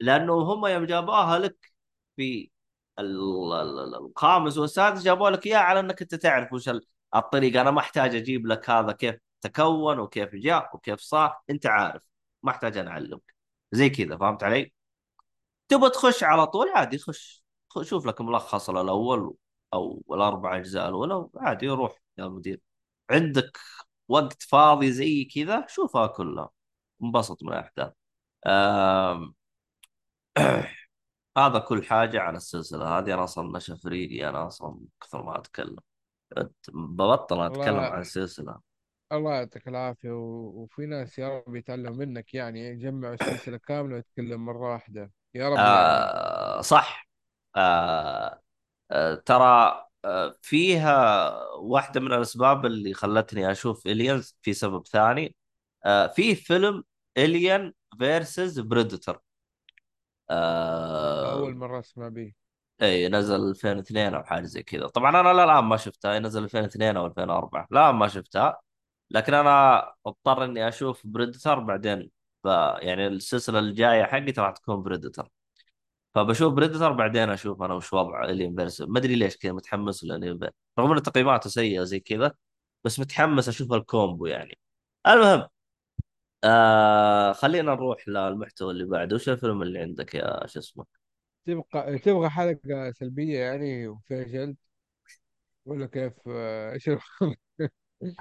[0.00, 1.72] لأنه هم يوم جابوها لك
[2.16, 2.50] في
[2.98, 7.60] ال- ال- ال- الخامس والسادس جابوا لك اياه على إنك أنت تعرف وش ال- الطريقة
[7.60, 11.38] أنا ما أحتاج أجيب لك هذا كيف تكون وكيف جاء وكيف صار.
[11.50, 12.02] أنت عارف.
[12.42, 13.34] ما أحتاج أنا أعلمك.
[13.72, 14.16] زي كذا.
[14.16, 14.72] فهمت علي؟
[15.68, 17.44] تبغى تخش على طول؟ عادي خش.
[17.82, 19.34] شوف لك ملخص الأول
[19.74, 22.60] أو الأربع أجزاء الأولى عادي روح يا مدير.
[23.10, 23.58] عندك
[24.08, 26.50] وقت فاضي زي كذا شوفها كلها.
[27.02, 27.92] انبسط من الأحداث.
[28.46, 29.34] آم،
[31.38, 33.14] هذا كل حاجة عن السلسلة هذه.
[33.14, 35.78] أنا أصلا نشف ريقي أنا أصلا كثر ما أتكلم.
[36.68, 38.60] ببطل أتكلم عن الله السلسلة.
[39.12, 40.10] الله يعطيك العافية.
[40.10, 40.52] و...
[40.62, 45.12] وفي ناس يا رب يتعلموا منك يعني يجمعوا السلسلة كاملة ويتكلم مرة واحدة.
[45.34, 47.07] يا رب يعني آه صح.
[47.56, 48.42] آه
[48.90, 55.36] آه، ترى آه، فيها واحدة من الأسباب اللي خلتني أشوف Aliens في سبب ثاني.
[55.86, 56.84] آه، في فيلم
[57.18, 59.20] Alien versus Predator
[60.30, 62.32] أول مرة أسمع به.
[62.82, 64.86] إي نزل 2002 أو حاجة زي كذا.
[64.86, 66.18] طبعا أنا لا الآن ما شفتها.
[66.18, 68.60] نزل 2002 أو 2004 لا ما شفتها.
[69.10, 72.10] لكن أنا أضطر إني أشوف Predator بعدين.
[72.44, 72.46] ف
[72.82, 75.28] يعني السلسلة الجاية حقتي راح تكون Predator
[76.24, 80.38] فبشوف Predator بعدين أشوف أنا وش وضع Alien versus ما أدري ليش كذا متحمس لأني
[80.78, 82.32] رغم إن تقييماته سيئة زي كذا
[82.84, 84.58] بس متحمس أشوف ال combo يعني.
[85.06, 85.48] المهم
[86.44, 89.16] آه خلينا نروح للمحتوى اللي بعده.
[89.16, 90.84] وش الفيلم اللي عندك يا شو اسمه؟
[91.46, 94.56] تبقى تبغى حلقة سلبية يعني وفيها جلد؟
[95.66, 96.90] ولا كيف آه، إيش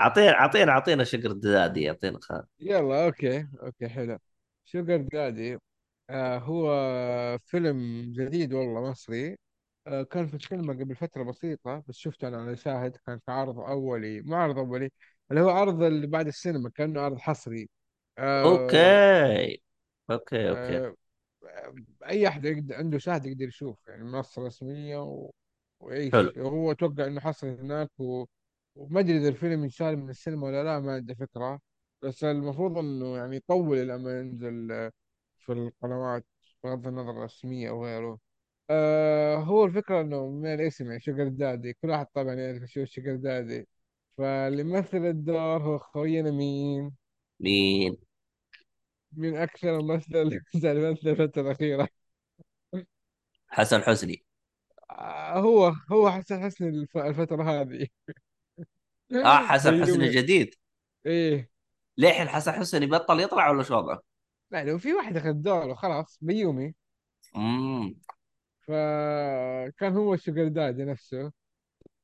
[0.01, 2.31] أعطينا أعطينا أعطينا sugar daddy أعطينا خ...
[2.59, 4.17] يلا أوكي أوكي حلو.
[4.65, 5.57] Sugar Daddy
[6.09, 6.69] آه هو
[7.45, 9.37] فيلم جديد والله مصري.
[9.87, 12.97] آه كان في السينما قبل فترة بسيطة بس شفته أنا على شاهد.
[13.07, 14.91] كان في عرض أولي مو عرض أولي
[15.31, 17.69] اللي هو عرض اللي بعد السينما كأنه عرض حصري.
[18.17, 19.61] آه أوكي.
[20.09, 20.81] أوكي أوكي.
[20.83, 21.73] آه
[22.07, 25.31] أي أحد يقدر عنده شاهد يقدر يشوف يعني منصة رسمية و...
[26.13, 26.31] حلو.
[26.31, 28.25] ويعيش هو أتوقع إنه حصري هناك و...
[28.75, 31.59] وما أدري إذا الفيلم ينشال من السينما ولا لا ما عندي فكرة.
[32.01, 34.91] بس المفروض إنه يعني يطول لما ينزل
[35.47, 36.25] في القنوات
[36.65, 38.19] بغض النظر الرسمية أو غيره.
[38.71, 41.73] آه هو الفكرة إنه من الاسم يعني sugar daddy.
[41.73, 43.69] كل واحد طبعا يعرف شو sugar daddy.
[44.19, 46.93] فاللي مثل الدور هو خوينا مين؟
[47.39, 47.97] مين؟
[49.13, 50.41] من أكثر الممثل اللي
[50.91, 51.87] مثل الفترة الأخيرة.
[53.47, 54.23] حسن حسني.
[54.91, 57.87] آه هو هو حسن حسني الف- الفترة هذه.
[59.23, 60.55] آه حسن حسني بيومي جديد
[61.05, 61.49] إيه.
[61.97, 64.01] ليه حسن حسني بطل يطلع ولا شو وضعه؟
[64.51, 66.75] لا لو في واحد أخذ دوره خلاص بيومي.
[67.35, 67.95] امم
[68.61, 71.31] فكان هو الشوجر دادي نفسه.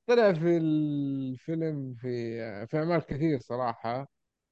[0.07, 4.07] طلع في الفيلم في في أعمال كثير صراحة.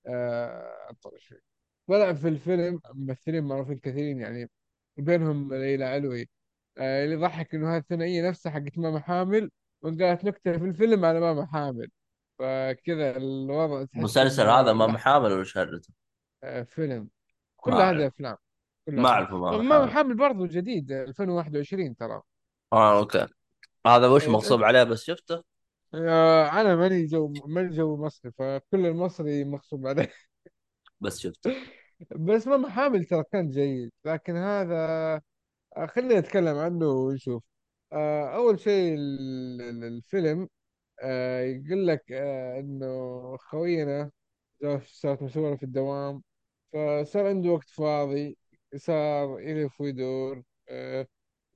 [0.07, 1.41] آه طيب شوي.
[1.87, 4.49] طلع في الفيلم ممثلين معروفين كثيرين يعني
[4.97, 6.29] بينهم ليلى علوي
[6.77, 11.19] آه اللي يضحك إنه هذه الثنائية نفسها حقت ماما حامل وقالت نكتة في الفيلم على
[11.19, 11.91] ماما حامل.
[12.39, 15.93] فكذا الوضع تحس مسلسل هذا انه ما لا محامل ولا شهرته؟
[16.43, 17.09] آه فيلم.
[17.65, 17.97] ما كل أعرف.
[17.97, 18.37] هذه أفلام
[18.87, 22.21] كلها ما افلام أعرف ما حامل برضو جديد آه، 2021 ترى.
[22.73, 23.27] آه أوكي.
[23.87, 25.43] هذا وش آه مغصوب عليه بس شفته؟
[25.93, 30.11] آه، أنا ماني جو ماني جو مصري فكل المصري مغصوب عليه.
[31.01, 31.51] بس شفته.
[32.15, 34.75] بس ماما حامل ترى كان جيد لكن هذا
[35.77, 37.43] آه، خلينا نتكلم عنه ونشوف.
[37.93, 40.47] آه، أول شيء ال- ال- الفيلم
[41.03, 44.11] آه، يقول لك آه، إنه خوينا
[45.05, 46.23] مشهورة في الدوام.
[46.73, 48.37] فصار عنده وقت فاضي
[48.75, 51.07] صار يلف ويدور آه،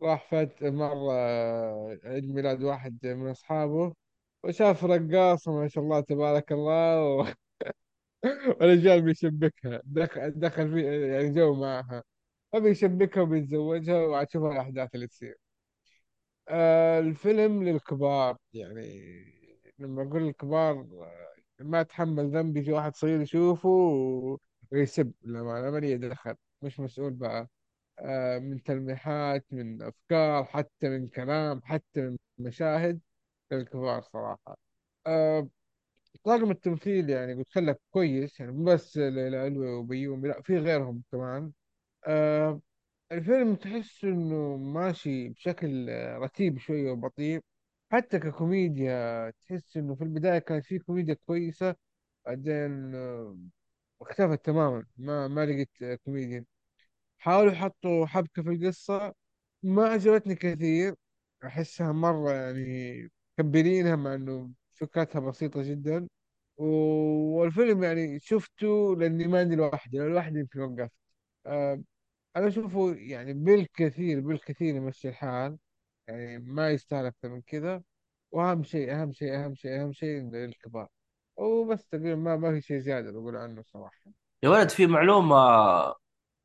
[0.02, 1.14] راح فات مرة
[2.06, 3.94] عيد ميلاد واحد من أصحابه
[4.44, 7.36] وشاف رقاصة ما شاء الله تبارك الله
[8.60, 12.04] والرجال بيشبكها دخل دخل في يعني جو معها
[12.54, 15.38] أبي يشبكها وبيتزوجها وعاد شوف الأحداث اللي تصير.
[16.50, 19.02] آه الفيلم للكبار يعني
[19.80, 23.70] لما أقول الكبار آه، ما تحمل ذنب يجي واحد صغير يشوفه
[24.72, 27.48] ويسب لا ما أنا مالي دخل مش مسؤول بقى.
[28.00, 33.02] آه من تلميحات من أفكار حتى من كلام حتى من مشاهد
[33.52, 34.58] للكبار صراحة.
[35.08, 35.50] آه
[36.24, 41.04] طاقم التمثيل يعني قلت لك كويس يعني مو بس ليلى علوي وبيومي لا في غيرهم
[41.12, 41.52] كمان.
[42.08, 42.62] آه
[43.12, 47.42] الفيلم تحس إنه ماشي بشكل آه، رتيب شوية وبطيء.
[47.92, 51.76] حتى ككوميديا تحس إنه في البداية كانت في كوميديا كويسة
[52.26, 53.38] بعدين آه،
[54.02, 54.86] اختفت تماما.
[54.98, 56.46] ما ما لقيت آه، كوميديا
[57.20, 59.14] حاولوا يحطوا حبكة في القصة.
[59.64, 60.96] ما عجبتني كثير.
[61.46, 66.08] أحسها مرة يعني مكبرينها مع إنه فكرتها بسيطة جدا.
[66.58, 69.98] والفيلم يعني شفته لأني ما لوحدي.
[69.98, 70.92] لو لوحدي يمكن وقفت.
[71.46, 71.84] أه
[72.36, 75.58] أنا أشوفه يعني بالكثير بالكثير يمشي الحال.
[76.08, 77.84] يعني ما يستاهل أكثر من كذا.
[78.32, 80.90] وأهم شيء أهم شيء أهم شيء أهم شيء للكبار
[81.38, 84.12] وبس تقريبا ما ما في شيء زيادة بقول عنه صراحة.
[84.44, 85.36] يا ولد في معلومة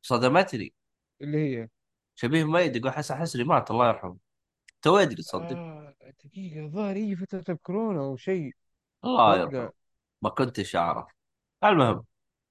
[0.01, 0.73] صدمتني.
[1.21, 1.69] اللي هي؟
[2.15, 4.17] شبيه ميت يقول حسن حسني مات الله يرحمه.
[4.81, 5.57] تو أدري تصدق.
[5.57, 8.51] آه دقيقة الظاهر هي فترة الكورونا أو شيء.
[9.05, 9.71] الله يرحمه.
[10.21, 11.11] ما كنتش أعرف.
[11.63, 12.05] المهم.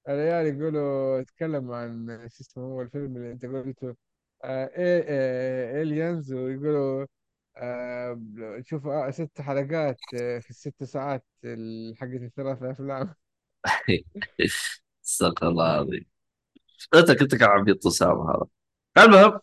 [0.09, 3.95] العيال يقولوا اتكلم عن شو اسمه هو الفيلم اللي أنت قلته.
[4.43, 7.05] آه إيه آه إليانز ويقولوا
[7.57, 8.21] آه
[8.65, 13.13] شوف آه ست حلقات آه في الست ساعات ال- حقت الثلاث أفلام
[15.05, 16.05] استغفر الله العظيم.
[16.95, 18.45] أنت كنت كان عبيط اسامه هذا.
[19.05, 19.41] المهم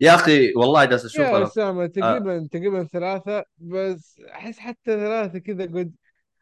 [0.00, 1.44] يا أخي والله جالس أشوف يا أنا.
[1.44, 1.86] أسامة آه.
[1.86, 5.94] تقريبا تقريبا ثلاثة بس أحس حتى ثلاثة كذا قد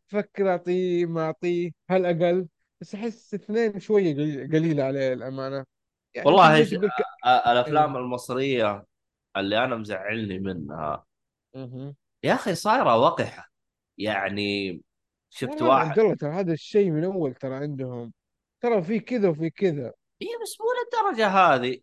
[0.08, 2.48] فكر أعطيه ما أعطيه هل أقل؟
[2.80, 5.66] بس أحس اثنين شوية قليل- قليلة عليه الأمانة.
[6.14, 7.26] يعني والله تقدر إيش- تقول ك...
[7.26, 8.02] آه الأفلام إيه.
[8.02, 8.86] المصرية
[9.36, 11.04] اللي أنا مزعلني منها.
[12.24, 13.50] يا أخي صايرة وقحة.
[13.98, 14.80] يعني
[15.30, 18.12] شفت واحد عبد الله ترى هذا الشيء من أول ترى عندهم.
[18.60, 19.92] ترى في كذا وفي كذا.
[20.22, 21.80] هي بس مو للدرجة هذه.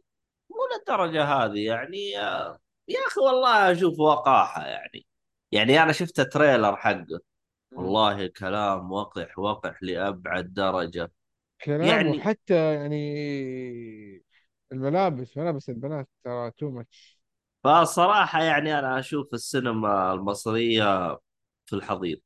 [0.49, 1.65] مو للدرجة هذه.
[1.65, 5.05] يعني آه، يا أخي والله أشوف وقاحة يعني.
[5.51, 7.19] يعني أنا شفت تريلر حقه.
[7.71, 11.11] والله كلام وقح وقح لأبعد درجة.
[11.61, 14.23] كلامه يعني حتى يعني
[14.71, 17.14] الملابس ملابس البنات ترى تو ماتش
[17.65, 21.19] فصراحة يعني أنا أشوف السينما المصرية
[21.65, 22.19] في الحضيض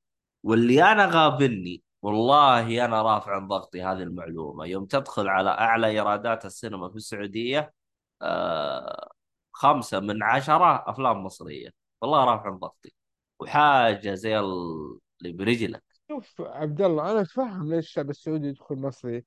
[0.44, 4.66] واللي أنا غابني والله أنا رافع عن ضغطي هذه المعلومة.
[4.66, 7.74] يوم تدخل على أعلى إيرادات السينما في السعودية
[8.22, 9.12] آه
[9.54, 11.70] خمسة من عشرة أفلام مصرية.
[12.02, 12.94] والله رافع عن ضغطي
[13.40, 15.84] وحاجة زي ال- اللي برجلك.
[16.12, 19.26] شوف عبد الله أنا أتفهم ليش الشعب السعودي يدخل مصري.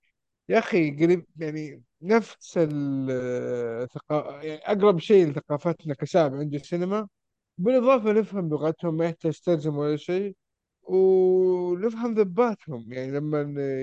[0.49, 7.09] يا أخي قريب يعني نفس الثقافة يعني أقرب شيء لثقافتنا كشعب عنده السينما.
[7.59, 10.37] بالإضافة نفهم لغتهم ما يحتاج ترجمة ولا شيء
[10.83, 12.93] ونفهم ذباتهم.
[12.93, 13.41] يعني لما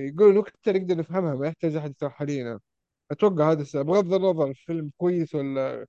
[0.08, 2.60] يقولوا نكتة نقدر نفهمها ما يحتاج أحد يشرحها لينا.
[3.12, 5.86] أتوقع هذا السبب بغض النظر الفيلم كويس ولا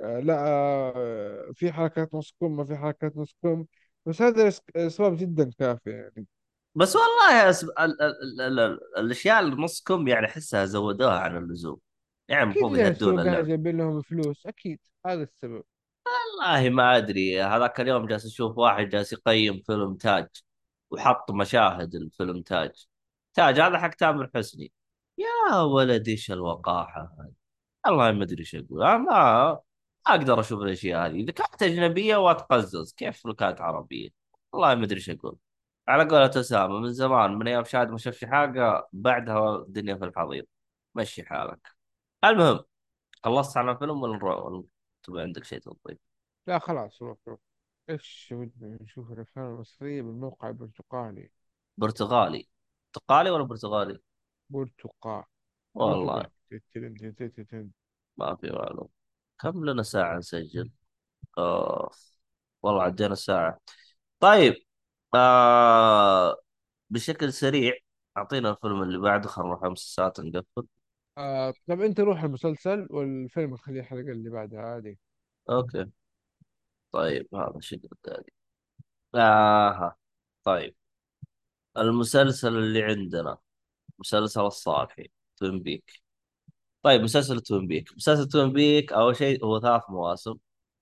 [0.00, 3.66] آه، لا آه، في حركات نص كم ما في حركات نص كم
[4.06, 6.26] بس هذا أسباب جدا كافية يعني.
[6.74, 7.68] بس والله أسب...
[7.68, 8.02] ال...
[8.02, 8.40] ال...
[8.40, 8.58] ال...
[8.58, 8.80] ال...
[8.98, 11.78] الأشياء اللي نص كم يعني أحسها زودوها عن اللزوم.
[12.28, 13.46] يعني المفروض يهدون اللعب.
[13.46, 14.78] جايبين لهم فلوس أكيد.
[15.06, 15.64] هذا السبب.
[16.06, 17.42] والله ما أدري.
[17.42, 20.28] هذاك اليوم جالس أشوف واحد جالس يقيم فيلم تاج
[20.90, 22.86] وحط مشاهد الفيلم تاج.
[23.34, 24.72] تاج هذا حق تامر حسني.
[25.18, 27.32] يا ولد إيش الوقاحة هذه؟
[27.86, 28.82] والله ما أدري إيش أقول.
[28.82, 29.60] أنا ما
[30.06, 31.14] أقدر أشوف الأشياء هذه.
[31.14, 34.08] إذا كانت أجنبية وأتقزز كيف لو كانت عربية؟
[34.52, 35.36] والله ما أدري إيش أقول.
[35.88, 40.44] على قولة اسامه من زمان من أيام شاهد ما شافش حاجة بعدها الدنيا في الحضيض.
[40.94, 41.68] مشي حالك.
[42.24, 42.60] المهم
[43.24, 44.64] خلصت على الفيلم ولا نروح ولا
[45.02, 45.98] تبغى عندك شيء تضيف
[46.46, 47.38] لا خلاص روح روح.
[47.90, 51.30] إيش ودنا نشوف الأفلام المصرية بالموقع البرتقالي؟
[51.76, 52.48] برتغالي
[52.94, 53.98] برتقالي ولا برتغالي
[54.50, 55.24] برتقال.
[55.74, 56.30] والله.
[58.16, 58.88] ما في معلومة
[59.40, 60.70] كم لنا ساعة نسجل؟
[61.38, 61.90] آه
[62.62, 63.60] والله عدينا ساعة.
[64.20, 64.54] طيب.
[65.14, 66.36] آه
[66.90, 67.74] بشكل سريع
[68.16, 70.66] أعطينا الفيلم اللي بعده خلينا نروح خمس ساعات نقفل.
[71.18, 74.98] آه طب أنت روح المسلسل والفيلم نخليه الحلقة اللي بعدها عادي.
[75.50, 75.90] أوكي.
[76.92, 78.24] طيب هذا شيء قدامي
[79.14, 79.96] آه
[80.44, 80.76] طيب.
[81.78, 83.38] المسلسل اللي عندنا
[83.98, 86.02] مسلسل الصالحي Twin Peaks
[86.82, 90.34] طيب مسلسل Twin Peaks مسلسل Twin Peaks أول شيء هو ثلاث مواسم.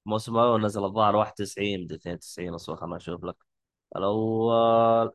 [0.07, 3.37] الموسم الأول نزل الظاهر 91 92 أصبر خلنا نشوف لك.
[3.97, 5.13] الأول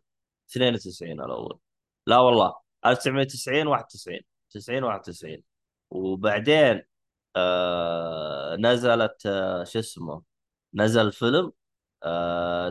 [0.50, 1.60] 92 الأول.
[2.08, 2.56] لا والله
[2.86, 4.20] 1990 91
[4.50, 5.44] 90 91
[5.92, 6.82] وبعدين
[7.36, 10.24] آه نزلت آه شو اسمه
[10.74, 11.52] نزل فيلم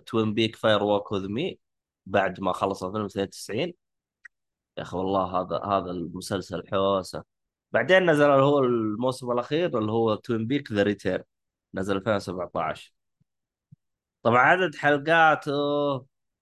[0.06, 1.58] Twin Peaks Fire Walk with Me
[2.06, 3.74] بعد ما خلص الفيلم 92
[4.78, 7.24] يا أخي والله هذا هذا المسلسل حوسة.
[7.72, 11.24] بعدين نزل هو الموسم الأخير اللي هو Twin Peaks The Return
[11.74, 12.92] نزل 2017
[14.26, 15.52] طبعا عدد حلقاته؟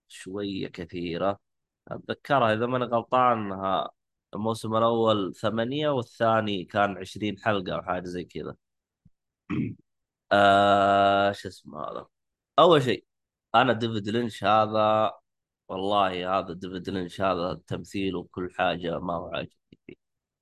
[0.09, 1.41] شوية كثيرة.
[1.89, 3.91] أتذكرها إذا ماني غلطان انها
[4.35, 8.57] الموسم الأول ثمانية والثاني كان 20 حلقة أو حاجة زي كذا.
[10.33, 12.07] آه شو اسمه هذا؟
[12.59, 13.07] أول شيء
[13.55, 15.13] أنا ديفيد لينش هذا
[15.69, 19.97] والله هذا ديفيد لينش هذا التمثيل وكل حاجة ما هو عاجبني فيه.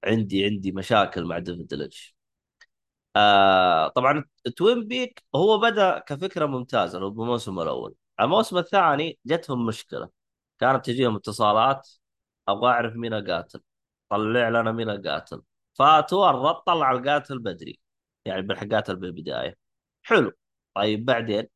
[0.05, 2.17] عندي عندي مشاكل مع ديفيد لينش.
[3.17, 4.25] آه طبعا
[4.57, 7.95] توين بيك هو بدأ كفكرة ممتازة لو بالموسم الأول.
[8.21, 10.09] الموسم الثاني جتهم مشكلة.
[10.61, 11.89] كانت تجيهم اتصالات
[12.49, 13.61] أبغى أعرف مين القاتل
[14.09, 15.43] طلع لنا مين القاتل
[15.75, 17.81] فتورط طلع القاتل بدري
[18.25, 19.59] يعني بالحلقات بالبداية.
[20.03, 20.33] حلو.
[20.75, 21.49] طيب بعدين؟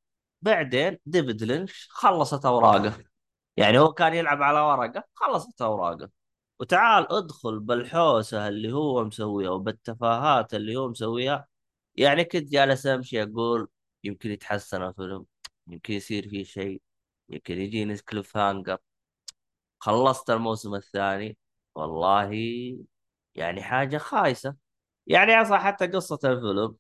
[0.42, 3.04] بعدين ديفيد لينش خلصت أوراقه.
[3.56, 6.10] يعني هو كان يلعب على ورقة خلصت أوراقه.
[6.60, 11.48] وتعال ادخل بالحوسة اللي هو مسويها وبالتفاهات اللي هو مسويها.
[11.96, 13.68] يعني كنت جالس امشي أقول
[14.04, 15.26] يمكن يتحسن الفيلم
[15.66, 16.82] يمكن يصير فيه شيء
[17.28, 18.78] يمكن يجيني كليف هانجر.
[19.78, 21.38] خلصت الموسم الثاني.
[21.74, 22.30] والله
[23.34, 24.56] يعني حاجة خايسة.
[25.06, 26.76] يعني أصلا حتى قصة الفيلم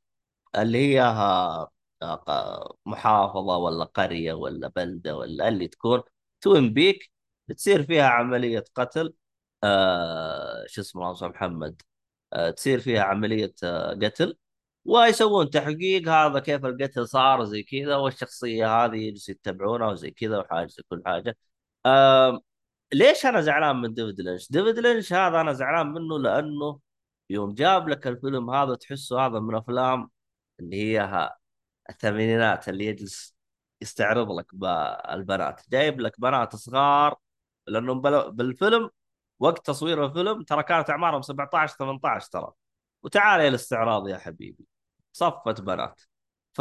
[0.56, 1.70] اللي هي ها-
[2.02, 6.02] ها- محافظة ولا قرية ولا بلدة ولا اللي تكون
[6.40, 7.12] توين بيك
[7.56, 9.14] تصير فيها عملية قتل.
[9.64, 11.82] آه شو اسمه الله يرحمه محمد.
[12.32, 14.36] آه تصير فيها عملية آه قتل
[14.84, 20.66] ويسوون تحقيق هذا كيف القتل صار زي كذا والشخصية هذه يجلسوا يتبعونها وزي كذا وحاجة
[20.68, 21.36] زي كل حاجة.
[21.86, 22.40] آه
[22.92, 26.80] ليش أنا زعلان من ديفيد لينش؟ ديفيد لينش هذا أنا زعلان منه لأنه
[27.30, 30.10] يوم جاب لك الفيلم هذا تحسه هذا من أفلام
[30.60, 31.30] اللي هي
[31.90, 33.36] الثمانينات اللي يجلس
[33.82, 37.18] يستعرض لك بالبنات جايب لك بنات صغار
[37.66, 37.94] لأنه
[38.30, 38.90] بالفيلم
[39.38, 42.52] وقت تصوير الفيلم ترى كانت أعمارهم 17 18 ترى.
[43.02, 44.66] وتعال إلى الاستعراض يا حبيبي.
[45.12, 46.00] صفت بنات.
[46.54, 46.58] ف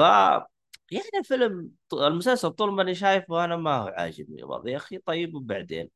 [0.91, 4.97] يعني الفيلم المسلسل طول ما اني شايفه أنا ما هو عاجبني والله يا أخي.
[4.97, 5.89] طيب وبعدين؟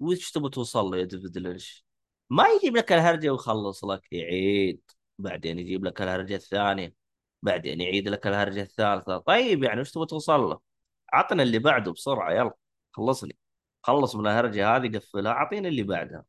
[0.00, 1.84] وش تبغى توصل له يا ديفيد لينش؟
[2.30, 4.80] ما يجيب لك الهرجة ويخلص لك يعيد.
[5.18, 6.94] بعدين يجيب لك الهرجة الثانية.
[7.42, 9.18] بعدين يعيد لك الهرجة الثالثة.
[9.18, 10.60] طيب يعني وش تبغى توصل له؟
[11.12, 12.52] عطنا اللي بعده بسرعة يلا.
[12.92, 13.36] خلصني.
[13.86, 16.24] خلص من الهرجة هذه قفلها أعطيني اللي بعدها.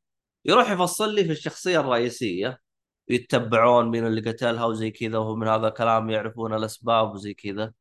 [0.45, 2.61] يروح يفصل لي في الشخصية الرئيسية.
[3.09, 7.73] يتبعون مين اللي قتلها وزي كذا وهو من هذا الكلام يعرفون الأسباب وزي كذا.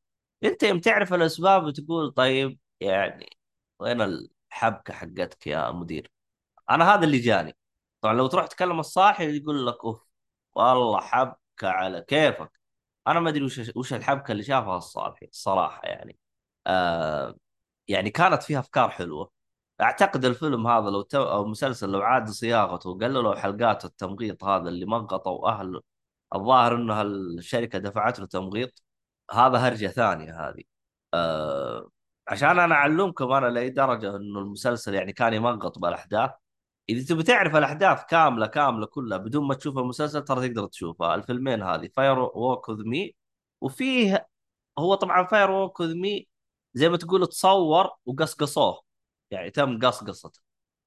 [0.44, 3.38] أنت يوم تعرف الأسباب وتقول طيب يعني
[3.80, 6.10] وين الحبكة حقتك يا مدير؟
[6.70, 7.56] أنا هذا اللي جاني.
[8.00, 10.06] طبعا لو تروح تكلم الصاحي يقول لك أوف
[10.54, 12.52] والله حبكة على كيفك.
[13.08, 16.18] أنا ما أدري وش وش الحبكة اللي شافها الصالحي الصراحة يعني.
[16.66, 17.36] آه
[17.88, 19.35] يعني كانت فيها أفكار حلوة.
[19.80, 24.86] أعتقد الفيلم هذا لو تو أو المسلسل لو عاد صياغته وقللوا حلقات التمغيط هذا اللي
[24.86, 25.80] مغطوا أهل
[26.34, 28.82] الظاهر إنه الشركة دفعت له تمغيط
[29.32, 30.62] هذا هرجة ثانية هذه.
[31.14, 31.90] آه
[32.28, 36.30] عشان أنا أعلمكم أنا لاي درجه إنه المسلسل يعني كان يمغط بالأحداث.
[36.88, 41.14] إذا تبي تعرف الأحداث كامله كاملة كلها بدون ما تشوف المسلسل ترى تقدر تشوفها.
[41.14, 43.14] الفيلمين هذه Fire Walk with Me
[43.60, 44.28] وفيه
[44.78, 46.28] هو طبعا Fire Walk with Me
[46.74, 48.85] زي ما تقول تصور وقصقصوه.
[49.30, 50.40] يعني تم قصقصته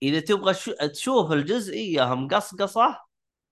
[0.04, 0.72] إذا تبغى شو...
[0.94, 3.00] تشوف الجزئيه مقصقصه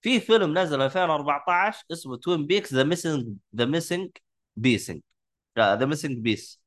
[0.01, 4.09] في فيلم نزل 2014 اسمه Twin Peaks the missing the missing
[4.55, 5.01] missing
[5.59, 6.61] the missing piece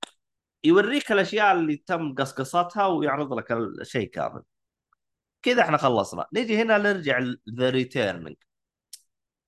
[0.64, 4.42] يوريك الأشياء اللي تم قصقصتها ويعرض لك الشيء كامل.
[5.42, 6.26] كذا إحنا خلصنا.
[6.32, 7.20] نجي هنا نرجع
[7.58, 8.36] the returning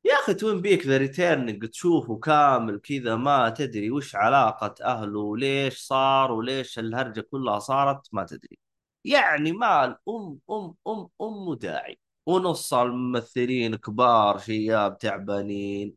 [0.05, 5.79] يا أخي Twin Peak the returning تشوفه كامل كذا ما تدري وش علاقة أهله وليش
[5.79, 8.59] صار وليش الهرجة كلها صارت ما تدري.
[9.05, 15.95] يعني مالها أم أم أم داعي ونص الممثلين كبار شياب تعبانين.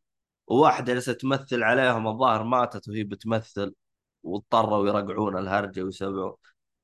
[0.48, 3.76] وواحدة جالسة تمثل عليهم الظاهر ماتت وهي بتمثل.
[4.24, 6.34] واضطروا يرقعون الهرجة ويسوون.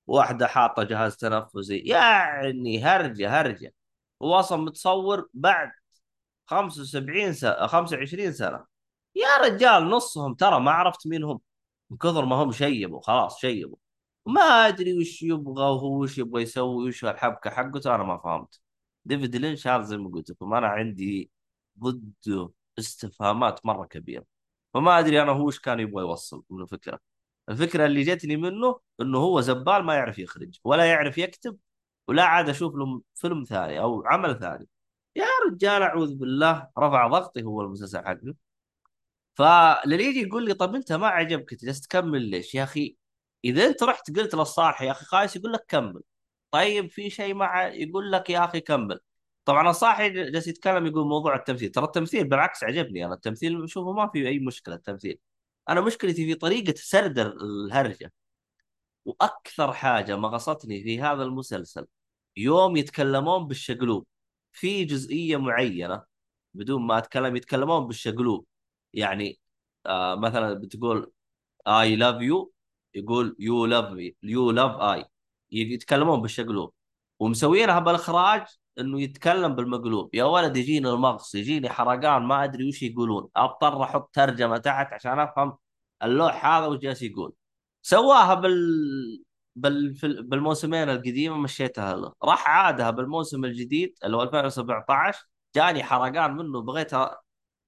[0.07, 1.77] واحدة حاطة جهاز تنفسي.
[1.77, 3.73] يعني هرجة هرجة.
[4.21, 5.71] هو أصلا متصور بعد
[6.51, 8.65] 75 سنة 25 سنة.
[9.15, 11.41] يا رجال نصهم ترى ما عرفت مين هم.
[11.89, 13.77] من كثر ما هم شيبوا خلاص شيبوا.
[14.25, 18.61] ما أدري وش يبغى وهو وش يبغى يسوي وش الحبكة حقته أنا ما فهمت.
[19.05, 21.31] ديفيد لينش هذا زي ما قلت لكم أنا عندي
[21.79, 24.25] ضده استفهامات مرة كبيرة.
[24.73, 26.99] فما أدري أنا هو وش كان يبغى يوصل من الفكرة.
[27.49, 31.57] الفكرة اللي جتني منه إنه هو زبال ما يعرف يخرج ولا يعرف يكتب
[32.07, 34.67] ولا عاد أشوف له فيلم ثاني أو عمل ثاني.
[35.45, 38.35] يا رجال أعوذ بالله رفع ضغطي هو المسلسل حقه.
[39.35, 42.95] فاللي يجي يقول لي طب أنت ما عجبك تجلس تكمل ليش؟ يا أخي
[43.45, 46.01] إذا أنت رحت قلت للصالح يا أخي خايس يقول لك كمل.
[46.51, 48.99] طيب في شيء مع يقول لك يا أخي كمل.
[49.45, 51.71] طبعا الصاحي جالس يتكلم يقول موضوع التمثيل.
[51.71, 55.19] ترى التمثيل بالعكس عجبني أنا التمثيل بشوفه ما في أي مشكلة التمثيل.
[55.69, 58.13] أنا مشكلتي في طريقة سرد الهرجة.
[59.05, 61.87] وأكثر حاجة مغصتني في هذا المسلسل
[62.37, 64.05] يوم يتكلمون بالشقلوب.
[64.51, 66.03] في جزئية معينة
[66.53, 68.45] بدون ما أتكلم يتكلمون بالشقلوب.
[68.93, 69.39] يعني
[69.85, 71.11] آه مثلا بتقول
[71.67, 72.53] I love you
[72.95, 75.05] يقول you love me you love I
[75.51, 76.73] يتكلمون بالشقلوب.
[77.19, 78.47] ومسوينها بالإخراج
[78.79, 80.15] إنه يتكلم بالمقلوب.
[80.15, 83.29] يا ولد يجيني المغص يجيني حرقان ما أدري وش يقولون.
[83.35, 85.57] أضطر أحط ترجمة تحت عشان أفهم
[86.03, 87.33] اللوح هذا وش جالس يقول.
[87.81, 89.23] سواها بال
[89.55, 89.93] بال
[90.23, 96.93] بالموسمين القديمة مشيتها له راح عادها بالموسم الجديد اللي هو 2017 جاني حرقان منه بغيت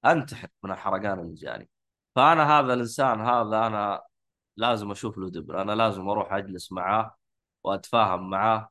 [0.05, 1.69] أنتحر من الحرقان اللي جاني.
[2.15, 4.03] فأنا هذا الإنسان هذا أنا
[4.57, 5.61] لازم أشوف له دبر.
[5.61, 7.15] أنا لازم أروح أجلس معاه
[7.63, 8.69] وأتفاهم معاه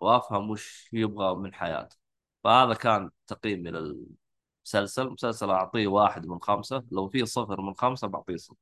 [0.00, 1.96] وأفهم وش يبغى من حياته.
[2.44, 5.10] فهذا كان تقييمي للمسلسل.
[5.10, 6.84] مسلسل أعطيه واحد من خمسة.
[6.92, 8.56] لو في صفر من خمسة بعطيه صفر.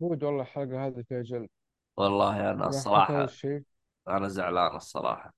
[0.00, 1.48] بود والله الحلقة هذه فيها جلد
[1.96, 2.68] والله أنا
[3.24, 3.62] الشيء
[4.08, 5.34] أنا زعلان الصراحة.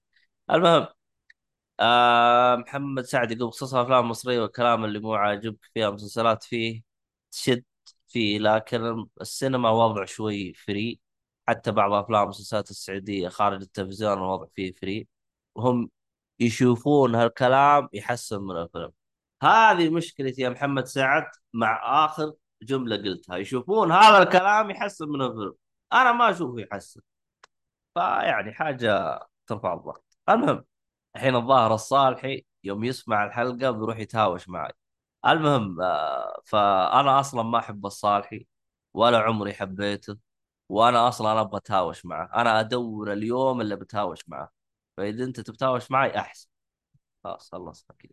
[0.51, 0.87] المهم
[1.81, 6.83] آه محمد سعد يقول بخصوص الافلام المصريه والكلام اللي مو عاجبك فيها مسلسلات فيه
[7.33, 7.65] تشد
[8.09, 11.01] فيه لكن السينما وضع شوي free.
[11.49, 15.09] حتى بعض أفلام المسلسلات السعودية خارج التلفزيون الوضع فيه free.
[15.55, 15.91] وهم
[16.41, 18.93] يشوفون هالكلام يحسن من الفيلم.
[19.43, 22.33] هذه مشكلتي يا محمد سعد مع آخر
[22.63, 25.55] جملة قلتها يشوفون هذا الكلام يحسن من الفيلم.
[25.93, 27.01] أنا ما اشوفه يحسن
[27.95, 30.05] فيعني حاجة ترفع الضغط.
[30.29, 30.65] المهم
[31.17, 34.73] الحين الظاهر الصالحي يوم يسمع الحلقة بيروح يتهاوش معي.
[35.27, 38.47] المهم آه، فأنا أصلا ما أحب الصالحي
[38.95, 40.19] ولا عمري حبيته
[40.69, 42.31] وأنا أصلا أبغى أتهاوش معه.
[42.43, 44.53] أنا أدور اليوم اللي بتهاوش معه
[44.97, 46.49] فإذا أنت تتهاوش معي أحسن.
[47.25, 48.13] خلاص خلصنا كذا.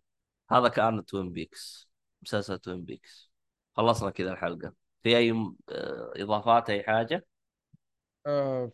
[0.52, 1.90] هذا كأن توين بيكس
[2.22, 3.32] مسلسل توين بيكس
[3.78, 4.74] خلصنا كذا الحلقة.
[5.04, 5.32] في أي
[5.70, 7.26] آه، إضافات أي حاجة؟
[8.28, 8.72] آه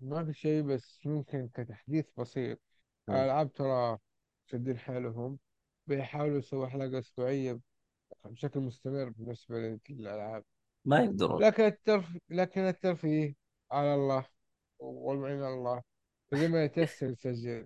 [0.00, 2.60] ما في شيء بس ممكن كتحديث بسيط.
[3.08, 3.14] مم.
[3.14, 3.98] الألعاب ترى
[4.46, 5.38] شادين حيلهم.
[5.86, 7.60] بيحاولوا يسووا حلقة أسبوعية
[8.24, 10.44] بشكل مستمر بالنسبة للألعاب.
[10.84, 11.42] ما يقدرون.
[11.42, 13.34] لكن الترف لكن الترفيه
[13.70, 14.26] على الله
[14.78, 15.82] والمعين على الله.
[16.32, 17.64] إذا ما يتيسر يسجل.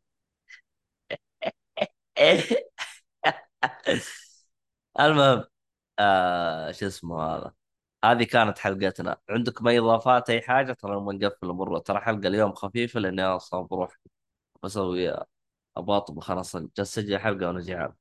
[5.00, 5.44] المهم
[5.98, 7.54] آه شو اسمه هذا؟
[8.12, 9.16] هذه كانت حلقتنا.
[9.30, 11.78] عندكم اي إضافات أي حاجة؟ ترى لما نقفل المرة.
[11.78, 13.96] ترى حلقة اليوم خفيفة لأني أصلا بروح
[14.62, 15.10] بسوي
[15.76, 17.94] أبغى اطبخ جالس اسجل حلقه وأنا جعان.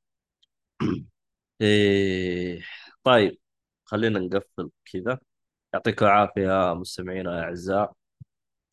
[1.62, 2.62] إيه
[3.04, 3.40] طيب
[3.86, 5.20] خلينا نقفل كذا.
[5.74, 7.94] يعطيكم العافية مستمعينا الاعزاء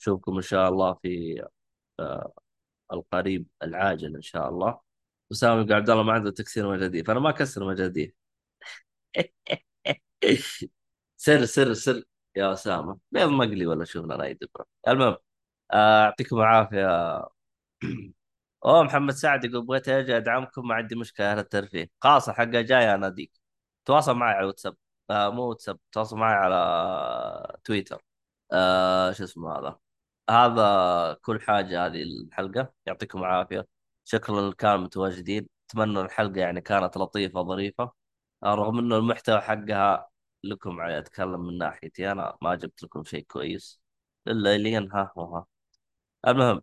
[0.01, 1.43] نشوفكم إن شاء الله في
[2.01, 2.35] آه
[2.93, 4.81] القريب العاجل إن شاء الله.
[5.31, 8.13] وسام يقول عبد الله ما عنده تكسير مجاديف أنا ما أكسر مجاديف
[11.25, 12.03] سر سر سر.
[12.37, 15.17] يا اسامه بيض مقلي ولا شوف لنا أي دبرة؟ المهم
[15.73, 17.19] آه، يعطيكم العافية.
[18.65, 21.33] أوه محمد سعد يقول بغيت أجي أدعمكم ما عندي مشكلة.
[21.33, 21.91] أهل الترفيه.
[22.01, 23.33] خلاص الحلقة جاية اناديك
[23.85, 24.77] تواصل معي على واتساب.
[25.11, 28.05] آه مو واتساب تواصل معي على تويتر.
[28.53, 29.79] آه شو اسمه هذا؟
[30.31, 32.73] هذا كل حاجة هذه الحلقة.
[32.87, 33.67] يعطيكم العافية.
[34.05, 35.49] شكرا كانوا متواجدين.
[35.71, 37.93] أتمنى الحلقة يعني كانت لطيفة ظريفة.
[38.45, 40.12] آه، رغم إنه المحتوى حقها
[40.45, 42.13] لكم يعني أتكلم من ناحيتي.
[42.13, 43.81] أنا ما جبت لكم شيء كويس.
[44.29, 45.47] إلا اللي ها وها
[46.29, 46.63] المهم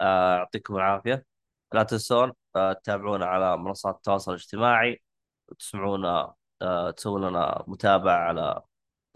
[0.00, 1.26] آه، يعطيكم العافية.
[1.74, 5.02] لا تنسون آه، تتابعونا على منصات التواصل الاجتماعي.
[5.48, 8.62] وتسمعونا آه، تسوون لنا متابعة على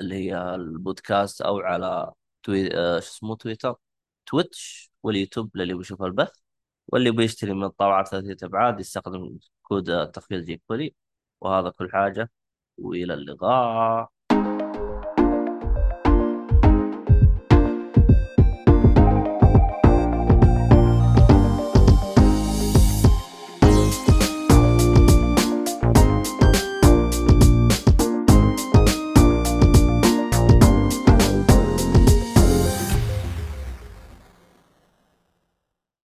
[0.01, 2.13] اللي هي البودكاست أو على
[2.43, 2.77] توي...
[2.77, 3.77] آه، شو اسمه تويتر
[4.27, 6.33] تويتش واليوتيوب للي بيشوف البث.
[6.89, 10.95] واللي بيشتري من الطابعات ثلاثية أبعاد يستخدم كود تخفيض جيك فولي
[11.41, 12.31] وهذا كل حاجة.
[12.79, 14.14] وإلى اللقاء.